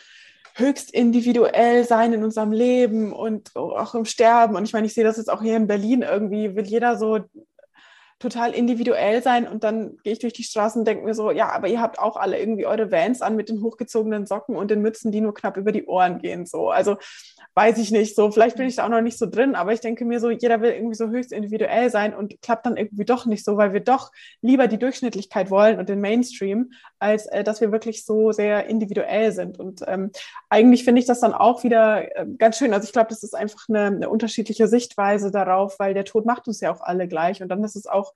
[0.55, 4.55] höchst individuell sein in unserem Leben und auch im Sterben.
[4.55, 7.19] Und ich meine, ich sehe das jetzt auch hier in Berlin irgendwie, will jeder so
[8.19, 11.49] total individuell sein und dann gehe ich durch die Straßen und denke mir so, ja,
[11.49, 14.81] aber ihr habt auch alle irgendwie eure Vans an mit den hochgezogenen Socken und den
[14.81, 16.45] Mützen, die nur knapp über die Ohren gehen.
[16.45, 16.97] So, also
[17.55, 19.79] weiß ich nicht so, vielleicht bin ich da auch noch nicht so drin, aber ich
[19.79, 23.25] denke mir so, jeder will irgendwie so höchst individuell sein und klappt dann irgendwie doch
[23.25, 24.11] nicht so, weil wir doch
[24.41, 29.31] lieber die Durchschnittlichkeit wollen und den Mainstream, als äh, dass wir wirklich so sehr individuell
[29.31, 29.59] sind.
[29.59, 30.11] Und ähm,
[30.49, 32.73] eigentlich finde ich das dann auch wieder äh, ganz schön.
[32.73, 36.47] Also ich glaube, das ist einfach eine, eine unterschiedliche Sichtweise darauf, weil der Tod macht
[36.47, 38.13] uns ja auch alle gleich und dann ist es auch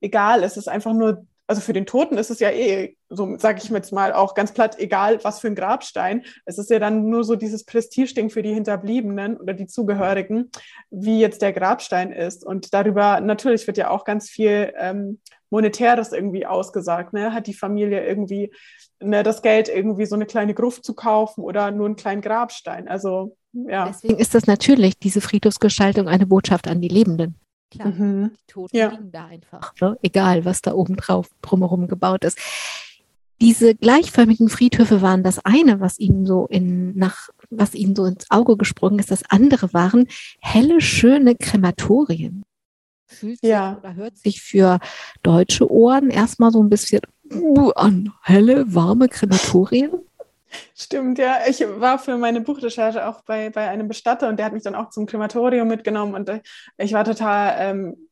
[0.00, 0.42] egal.
[0.42, 3.70] Es ist einfach nur, also für den Toten ist es ja eh, so sage ich
[3.70, 6.24] jetzt mal auch ganz platt, egal was für ein Grabstein.
[6.44, 10.50] Es ist ja dann nur so dieses Prestigeding für die Hinterbliebenen oder die Zugehörigen,
[10.90, 12.44] wie jetzt der Grabstein ist.
[12.44, 15.20] Und darüber natürlich wird ja auch ganz viel ähm,
[15.50, 17.12] Monetäres irgendwie ausgesagt.
[17.12, 17.32] Ne?
[17.32, 18.52] Hat die Familie irgendwie
[19.00, 22.88] ne, das Geld, irgendwie so eine kleine Gruft zu kaufen oder nur einen kleinen Grabstein?
[22.88, 23.86] Also ja.
[23.86, 27.36] Deswegen ist das natürlich, diese Friedhofsgestaltung, eine Botschaft an die Lebenden.
[27.70, 28.30] Klar, mhm.
[28.32, 28.88] die Toten ja.
[28.88, 29.98] liegen da einfach, ne?
[30.02, 32.38] egal was da oben drauf drumherum gebaut ist.
[33.40, 38.30] Diese gleichförmigen Friedhöfe waren das eine, was ihnen so in nach was ihnen so ins
[38.30, 39.10] Auge gesprungen ist.
[39.10, 40.08] Das andere waren
[40.40, 42.44] helle, schöne Krematorien.
[43.08, 43.78] Fühlt sich ja.
[43.78, 44.78] oder hört sich für
[45.22, 47.00] deutsche Ohren erstmal so ein bisschen
[47.74, 49.92] an helle, warme Krematorien.
[50.74, 51.38] Stimmt, ja.
[51.46, 54.74] Ich war für meine Buchrecherche auch bei, bei einem Bestatter und der hat mich dann
[54.74, 56.40] auch zum Krematorium mitgenommen und äh,
[56.78, 58.08] ich war total, ähm,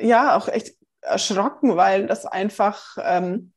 [0.00, 3.52] ja, auch echt erschrocken, weil das einfach, ähm,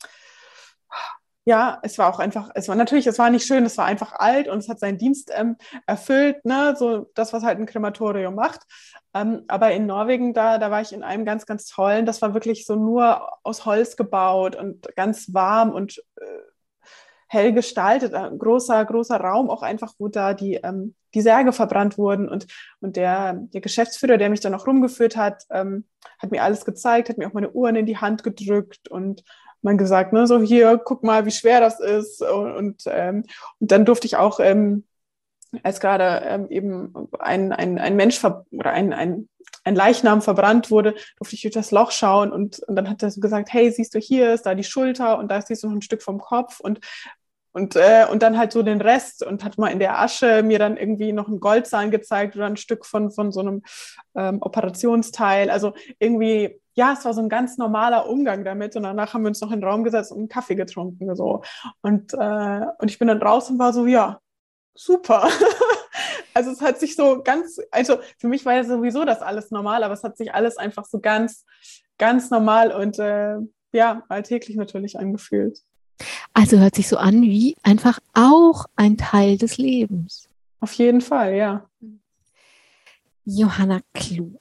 [1.46, 4.12] ja, es war auch einfach, es war natürlich, es war nicht schön, es war einfach
[4.14, 8.36] alt und es hat seinen Dienst ähm, erfüllt, ne, so das, was halt ein Krematorium
[8.36, 8.62] macht.
[9.14, 12.34] Ähm, aber in Norwegen, da, da war ich in einem ganz, ganz tollen, das war
[12.34, 16.26] wirklich so nur aus Holz gebaut und ganz warm und äh,
[17.28, 21.98] hell gestaltet, ein großer, großer Raum, auch einfach, wo da die, ähm, die Särge verbrannt
[21.98, 22.30] wurden.
[22.30, 22.48] Und,
[22.80, 25.86] und der, der Geschäftsführer, der mich dann noch rumgeführt hat, ähm,
[26.20, 29.24] hat mir alles gezeigt, hat mir auch meine Uhren in die Hand gedrückt und
[29.62, 32.22] man gesagt, ne, so hier, guck mal, wie schwer das ist.
[32.22, 33.24] Und, und, ähm,
[33.60, 34.86] und dann durfte ich auch, ähm,
[35.64, 39.30] als gerade ähm, eben ein, ein, ein Mensch oder ein, ein,
[39.64, 43.12] ein Leichnam verbrannt wurde, durfte ich durch das Loch schauen und, und dann hat er
[43.12, 45.76] so gesagt, hey, siehst du, hier ist da die Schulter und da siehst du noch
[45.76, 46.80] ein Stück vom Kopf und
[47.54, 50.60] und, äh, und dann halt so den Rest und hat mal in der Asche mir
[50.60, 53.64] dann irgendwie noch einen Goldzahn gezeigt oder ein Stück von, von so einem
[54.14, 55.50] ähm, Operationsteil.
[55.50, 58.76] Also irgendwie ja, es war so ein ganz normaler Umgang damit.
[58.76, 61.14] Und danach haben wir uns noch in den Raum gesetzt und einen Kaffee getrunken.
[61.16, 61.42] So.
[61.82, 64.20] Und, äh, und ich bin dann raus und war so, ja,
[64.78, 65.30] super.
[66.34, 69.84] also es hat sich so ganz, also für mich war ja sowieso das alles normal,
[69.84, 71.46] aber es hat sich alles einfach so ganz,
[71.98, 73.38] ganz normal und äh,
[73.72, 75.60] ja, alltäglich natürlich angefühlt.
[76.34, 80.30] Also hört sich so an wie einfach auch ein Teil des Lebens.
[80.60, 81.67] Auf jeden Fall, ja.
[83.30, 84.40] Johanna Klug.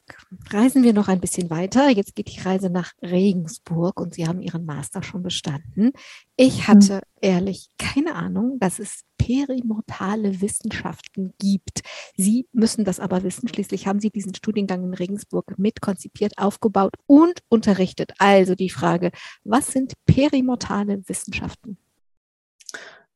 [0.50, 1.88] Reisen wir noch ein bisschen weiter.
[1.88, 5.90] Jetzt geht die Reise nach Regensburg und Sie haben Ihren Master schon bestanden.
[6.36, 7.00] Ich hatte hm.
[7.20, 11.80] ehrlich keine Ahnung, dass es perimortale Wissenschaften gibt.
[12.16, 13.48] Sie müssen das aber wissen.
[13.48, 18.12] Schließlich haben Sie diesen Studiengang in Regensburg mitkonzipiert, aufgebaut und unterrichtet.
[18.18, 19.10] Also die Frage,
[19.42, 21.76] was sind perimortale Wissenschaften?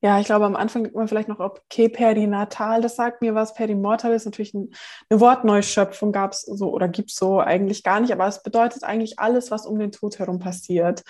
[0.02, 3.52] Ja, ich glaube, am Anfang denkt man vielleicht noch, okay, perinatal, das sagt mir was.
[3.52, 4.72] Perimortal ist natürlich ein,
[5.10, 8.82] eine Wortneuschöpfung, gab es so oder gibt es so eigentlich gar nicht, aber es bedeutet
[8.82, 11.02] eigentlich alles, was um den Tod herum passiert.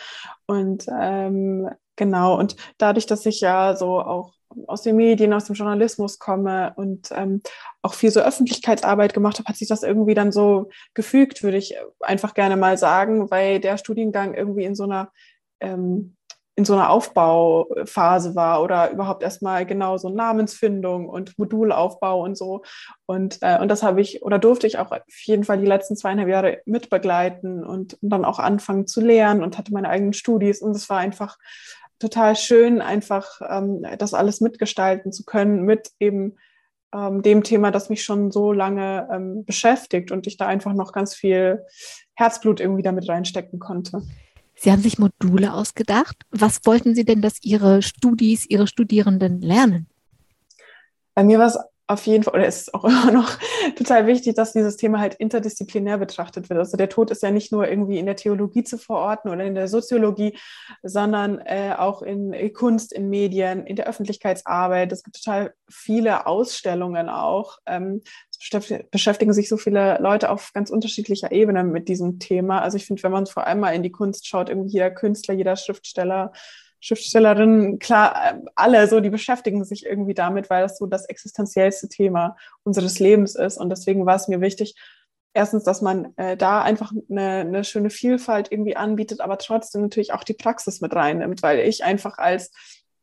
[0.46, 4.32] Und ähm, genau, und dadurch, dass ich ja so auch
[4.66, 7.42] aus den Medien, aus dem Journalismus komme und ähm,
[7.82, 11.76] auch viel so Öffentlichkeitsarbeit gemacht habe, hat sich das irgendwie dann so gefügt, würde ich
[12.00, 15.12] einfach gerne mal sagen, weil der Studiengang irgendwie in so einer
[15.60, 16.16] ähm,
[16.60, 22.62] in so einer Aufbauphase war oder überhaupt erstmal genau so Namensfindung und Modulaufbau und so.
[23.06, 25.96] Und, äh, und das habe ich oder durfte ich auch auf jeden Fall die letzten
[25.96, 30.60] zweieinhalb Jahre mitbegleiten und, und dann auch anfangen zu lernen und hatte meine eigenen Studis.
[30.60, 31.38] Und es war einfach
[31.98, 36.36] total schön, einfach ähm, das alles mitgestalten zu können mit eben
[36.94, 40.92] ähm, dem Thema, das mich schon so lange ähm, beschäftigt und ich da einfach noch
[40.92, 41.64] ganz viel
[42.12, 44.02] Herzblut irgendwie damit reinstecken konnte.
[44.62, 46.16] Sie haben sich Module ausgedacht.
[46.30, 49.88] Was wollten Sie denn, dass Ihre Studis, Ihre Studierenden lernen?
[51.14, 53.38] Bei mir war es auf jeden Fall, oder ist es auch immer noch
[53.76, 56.58] total wichtig, dass dieses Thema halt interdisziplinär betrachtet wird.
[56.58, 59.54] Also der Tod ist ja nicht nur irgendwie in der Theologie zu verorten oder in
[59.54, 60.36] der Soziologie,
[60.82, 64.92] sondern äh, auch in Kunst, in Medien, in der Öffentlichkeitsarbeit.
[64.92, 67.56] Es gibt total viele Ausstellungen auch.
[67.64, 68.02] Ähm,
[68.90, 72.62] beschäftigen sich so viele Leute auf ganz unterschiedlicher Ebene mit diesem Thema.
[72.62, 75.34] Also ich finde, wenn man vor allem mal in die Kunst schaut, irgendwie jeder Künstler,
[75.34, 76.32] jeder Schriftsteller,
[76.80, 81.88] Schriftstellerinnen, klar, äh, alle so, die beschäftigen sich irgendwie damit, weil das so das existenziellste
[81.88, 83.58] Thema unseres Lebens ist.
[83.58, 84.74] Und deswegen war es mir wichtig,
[85.34, 90.12] erstens, dass man äh, da einfach eine, eine schöne Vielfalt irgendwie anbietet, aber trotzdem natürlich
[90.12, 92.50] auch die Praxis mit reinnimmt, weil ich einfach als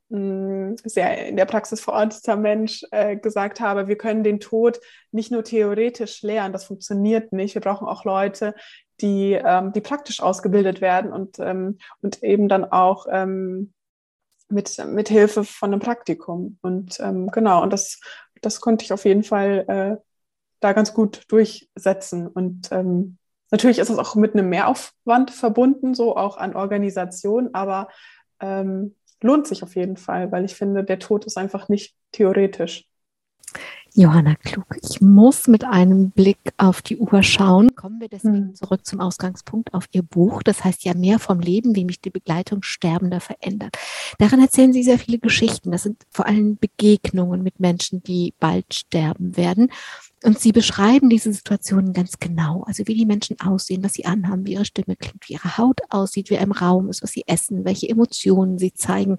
[0.09, 4.79] sehr in der Praxis verorteter Mensch äh, gesagt habe, wir können den Tod
[5.11, 7.55] nicht nur theoretisch lernen, das funktioniert nicht.
[7.55, 8.55] Wir brauchen auch Leute,
[9.01, 13.73] die, ähm, die praktisch ausgebildet werden und, ähm, und eben dann auch ähm,
[14.49, 16.57] mit, mit Hilfe von einem Praktikum.
[16.61, 17.99] Und ähm, genau, und das,
[18.41, 20.03] das konnte ich auf jeden Fall äh,
[20.61, 22.27] da ganz gut durchsetzen.
[22.27, 23.17] Und ähm,
[23.51, 27.89] natürlich ist es auch mit einem Mehraufwand verbunden, so auch an Organisation, aber
[28.39, 32.85] ähm, lohnt sich auf jeden Fall, weil ich finde, der Tod ist einfach nicht theoretisch.
[33.99, 37.73] Johanna Klug, ich muss mit einem Blick auf die Uhr schauen.
[37.73, 38.55] Kommen wir deswegen hm.
[38.55, 40.43] zurück zum Ausgangspunkt auf Ihr Buch.
[40.43, 43.75] Das heißt ja mehr vom Leben, wie mich die Begleitung Sterbender verändert.
[44.19, 45.71] Darin erzählen Sie sehr viele Geschichten.
[45.71, 49.71] Das sind vor allem Begegnungen mit Menschen, die bald sterben werden.
[50.23, 52.65] Und Sie beschreiben diese Situationen ganz genau.
[52.67, 55.79] Also wie die Menschen aussehen, was sie anhaben, wie ihre Stimme klingt, wie ihre Haut
[55.89, 59.17] aussieht, wie er im Raum ist, was sie essen, welche Emotionen sie zeigen.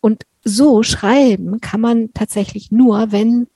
[0.00, 3.48] Und so schreiben kann man tatsächlich nur, wenn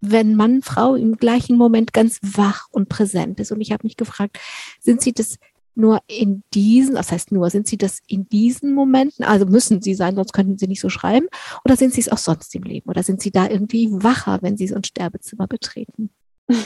[0.00, 3.52] wenn Mann, Frau im gleichen Moment ganz wach und präsent ist.
[3.52, 4.38] Und ich habe mich gefragt,
[4.80, 5.38] sind Sie das
[5.74, 9.94] nur in diesen, das heißt nur, sind Sie das in diesen Momenten, also müssen Sie
[9.94, 11.28] sein, sonst könnten Sie nicht so schreiben,
[11.64, 12.90] oder sind Sie es auch sonst im Leben?
[12.90, 16.10] Oder sind Sie da irgendwie wacher, wenn Sie so ein Sterbezimmer betreten?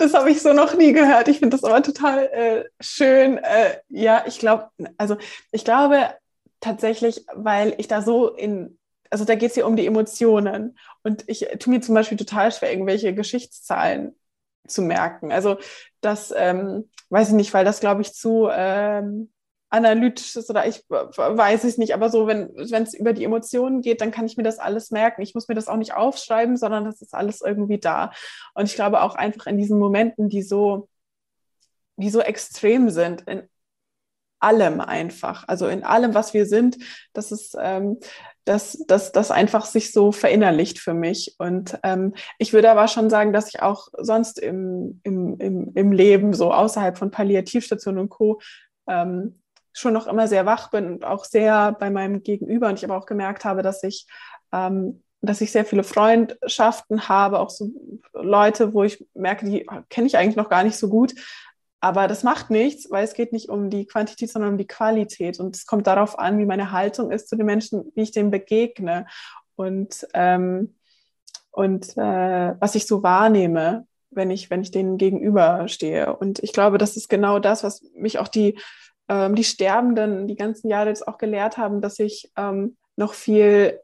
[0.00, 1.26] Das habe ich so noch nie gehört.
[1.26, 3.38] Ich finde das aber total äh, schön.
[3.38, 5.16] Äh, ja, ich glaube, also
[5.50, 6.10] ich glaube,
[6.60, 8.77] tatsächlich, weil ich da so in,
[9.10, 10.78] also da geht es hier um die Emotionen.
[11.02, 14.14] Und ich tue mir zum Beispiel total schwer, irgendwelche Geschichtszahlen
[14.66, 15.32] zu merken.
[15.32, 15.58] Also
[16.00, 19.30] das ähm, weiß ich nicht, weil das, glaube ich, zu ähm,
[19.70, 24.00] analytisch ist oder ich weiß es nicht, aber so, wenn es über die Emotionen geht,
[24.00, 25.22] dann kann ich mir das alles merken.
[25.22, 28.12] Ich muss mir das auch nicht aufschreiben, sondern das ist alles irgendwie da.
[28.54, 30.88] Und ich glaube auch einfach in diesen Momenten, die so,
[31.96, 33.48] die so extrem sind, in
[34.40, 36.78] allem einfach, also in allem, was wir sind,
[37.12, 37.98] das ist, ähm,
[38.48, 41.34] dass das, das einfach sich so verinnerlicht für mich.
[41.38, 45.92] Und ähm, ich würde aber schon sagen, dass ich auch sonst im, im, im, im
[45.92, 48.40] Leben, so außerhalb von Palliativstationen und Co.,
[48.88, 49.40] ähm,
[49.74, 52.68] schon noch immer sehr wach bin und auch sehr bei meinem Gegenüber.
[52.68, 54.06] Und ich aber auch gemerkt habe, dass ich,
[54.52, 57.70] ähm, dass ich sehr viele Freundschaften habe, auch so
[58.14, 61.14] Leute, wo ich merke, die kenne ich eigentlich noch gar nicht so gut.
[61.80, 65.38] Aber das macht nichts, weil es geht nicht um die Quantität, sondern um die Qualität.
[65.38, 68.30] Und es kommt darauf an, wie meine Haltung ist zu den Menschen, wie ich denen
[68.30, 69.06] begegne
[69.54, 70.74] und, ähm,
[71.50, 76.16] und äh, was ich so wahrnehme, wenn ich, wenn ich denen gegenüberstehe.
[76.16, 78.58] Und ich glaube, das ist genau das, was mich auch die
[79.08, 83.80] ähm, die Sterbenden die ganzen Jahre jetzt auch gelehrt haben, dass ich ähm, noch viel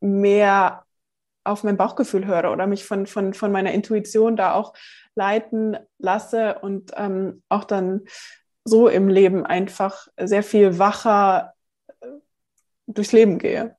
[0.00, 0.84] mehr
[1.44, 4.74] auf mein Bauchgefühl höre oder mich von, von, von meiner Intuition da auch
[5.14, 8.02] leiten lasse und ähm, auch dann
[8.64, 11.52] so im Leben einfach sehr viel wacher
[12.00, 12.06] äh,
[12.86, 13.76] durchs Leben gehe.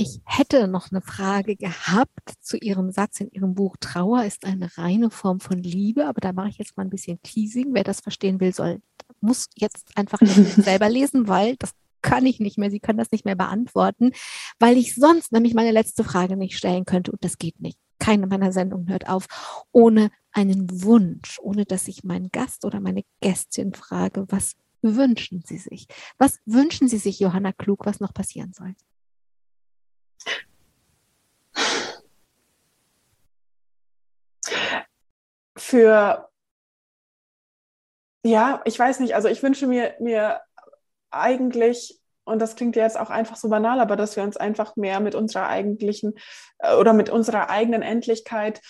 [0.00, 3.76] Ich hätte noch eine Frage gehabt zu Ihrem Satz in Ihrem Buch.
[3.80, 7.20] Trauer ist eine reine Form von Liebe, aber da mache ich jetzt mal ein bisschen
[7.22, 7.74] Teasing.
[7.74, 8.80] Wer das verstehen will, soll,
[9.20, 11.72] muss jetzt einfach selber lesen, weil das
[12.02, 12.70] kann ich nicht mehr.
[12.70, 14.12] Sie können das nicht mehr beantworten,
[14.58, 17.78] weil ich sonst nämlich meine letzte Frage nicht stellen könnte und das geht nicht.
[17.98, 19.26] Keine meiner Sendungen hört auf
[19.72, 25.58] ohne einen Wunsch, ohne dass ich meinen Gast oder meine Gästin frage, was wünschen Sie
[25.58, 25.86] sich?
[26.18, 28.74] Was wünschen Sie sich, Johanna Klug, was noch passieren soll?
[35.56, 36.28] Für,
[38.24, 40.40] ja, ich weiß nicht, also ich wünsche mir, mir
[41.10, 44.76] eigentlich, und das klingt ja jetzt auch einfach so banal, aber dass wir uns einfach
[44.76, 46.14] mehr mit unserer eigentlichen
[46.58, 48.60] äh, oder mit unserer eigenen Endlichkeit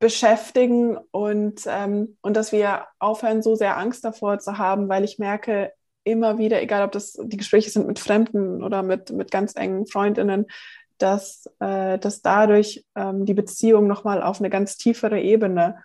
[0.00, 5.18] beschäftigen und, ähm, und dass wir aufhören, so sehr Angst davor zu haben, weil ich
[5.18, 5.72] merke,
[6.04, 9.86] immer wieder, egal ob das die Gespräche sind mit Fremden oder mit, mit ganz engen
[9.86, 10.46] Freundinnen,
[10.96, 15.82] dass, äh, dass dadurch ähm, die Beziehung nochmal auf eine ganz tiefere Ebene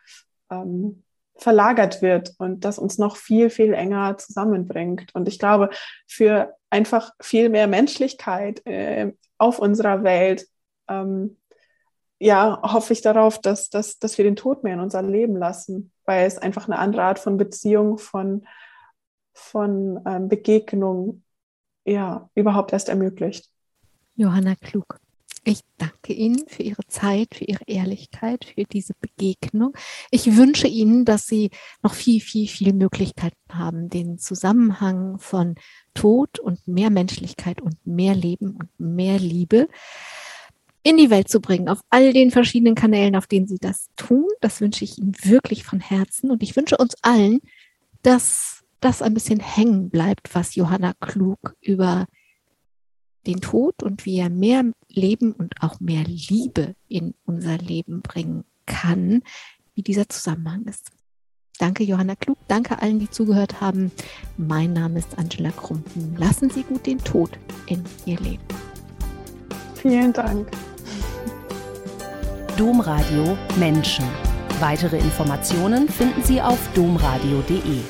[0.49, 1.04] ähm,
[1.36, 5.13] verlagert wird und das uns noch viel, viel enger zusammenbringt.
[5.13, 5.69] Und ich glaube,
[6.07, 10.47] für einfach viel mehr Menschlichkeit äh, auf unserer Welt,
[10.88, 11.38] ähm,
[12.19, 15.91] ja, hoffe ich darauf, dass, dass, dass wir den Tod mehr in unser Leben lassen,
[16.05, 18.45] weil es einfach eine andere Art von Beziehung, von
[19.34, 21.23] von ähm, Begegnung
[21.86, 23.49] ja überhaupt erst ermöglicht.
[24.15, 24.99] Johanna Klug.
[25.46, 29.74] Ich danke Ihnen für Ihre Zeit, für Ihre Ehrlichkeit, für diese Begegnung.
[30.10, 31.50] Ich wünsche Ihnen, dass Sie
[31.82, 35.56] noch viel, viel, viel Möglichkeiten haben, den Zusammenhang von
[35.94, 39.68] Tod und mehr Menschlichkeit und mehr Leben und mehr Liebe
[40.82, 44.28] in die Welt zu bringen, auf all den verschiedenen Kanälen, auf denen Sie das tun.
[44.39, 46.32] Das wünsche ich Ihnen wirklich von Herzen.
[46.32, 47.41] Und ich wünsche uns allen,
[48.02, 52.06] dass das ein bisschen hängen bleibt, was Johanna Klug über
[53.28, 58.43] den Tod und wie er mehr Leben und auch mehr Liebe in unser Leben bringen
[58.65, 59.21] kann,
[59.76, 60.91] wie dieser Zusammenhang ist.
[61.59, 62.38] Danke, Johanna Klug.
[62.47, 63.91] Danke allen, die zugehört haben.
[64.38, 66.15] Mein Name ist Angela Krumpen.
[66.17, 67.32] Lassen Sie gut den Tod
[67.67, 68.43] in Ihr Leben.
[69.76, 70.49] Vielen Dank.
[72.57, 74.05] Domradio Menschen.
[74.59, 77.82] Weitere Informationen finden Sie auf domradio.de.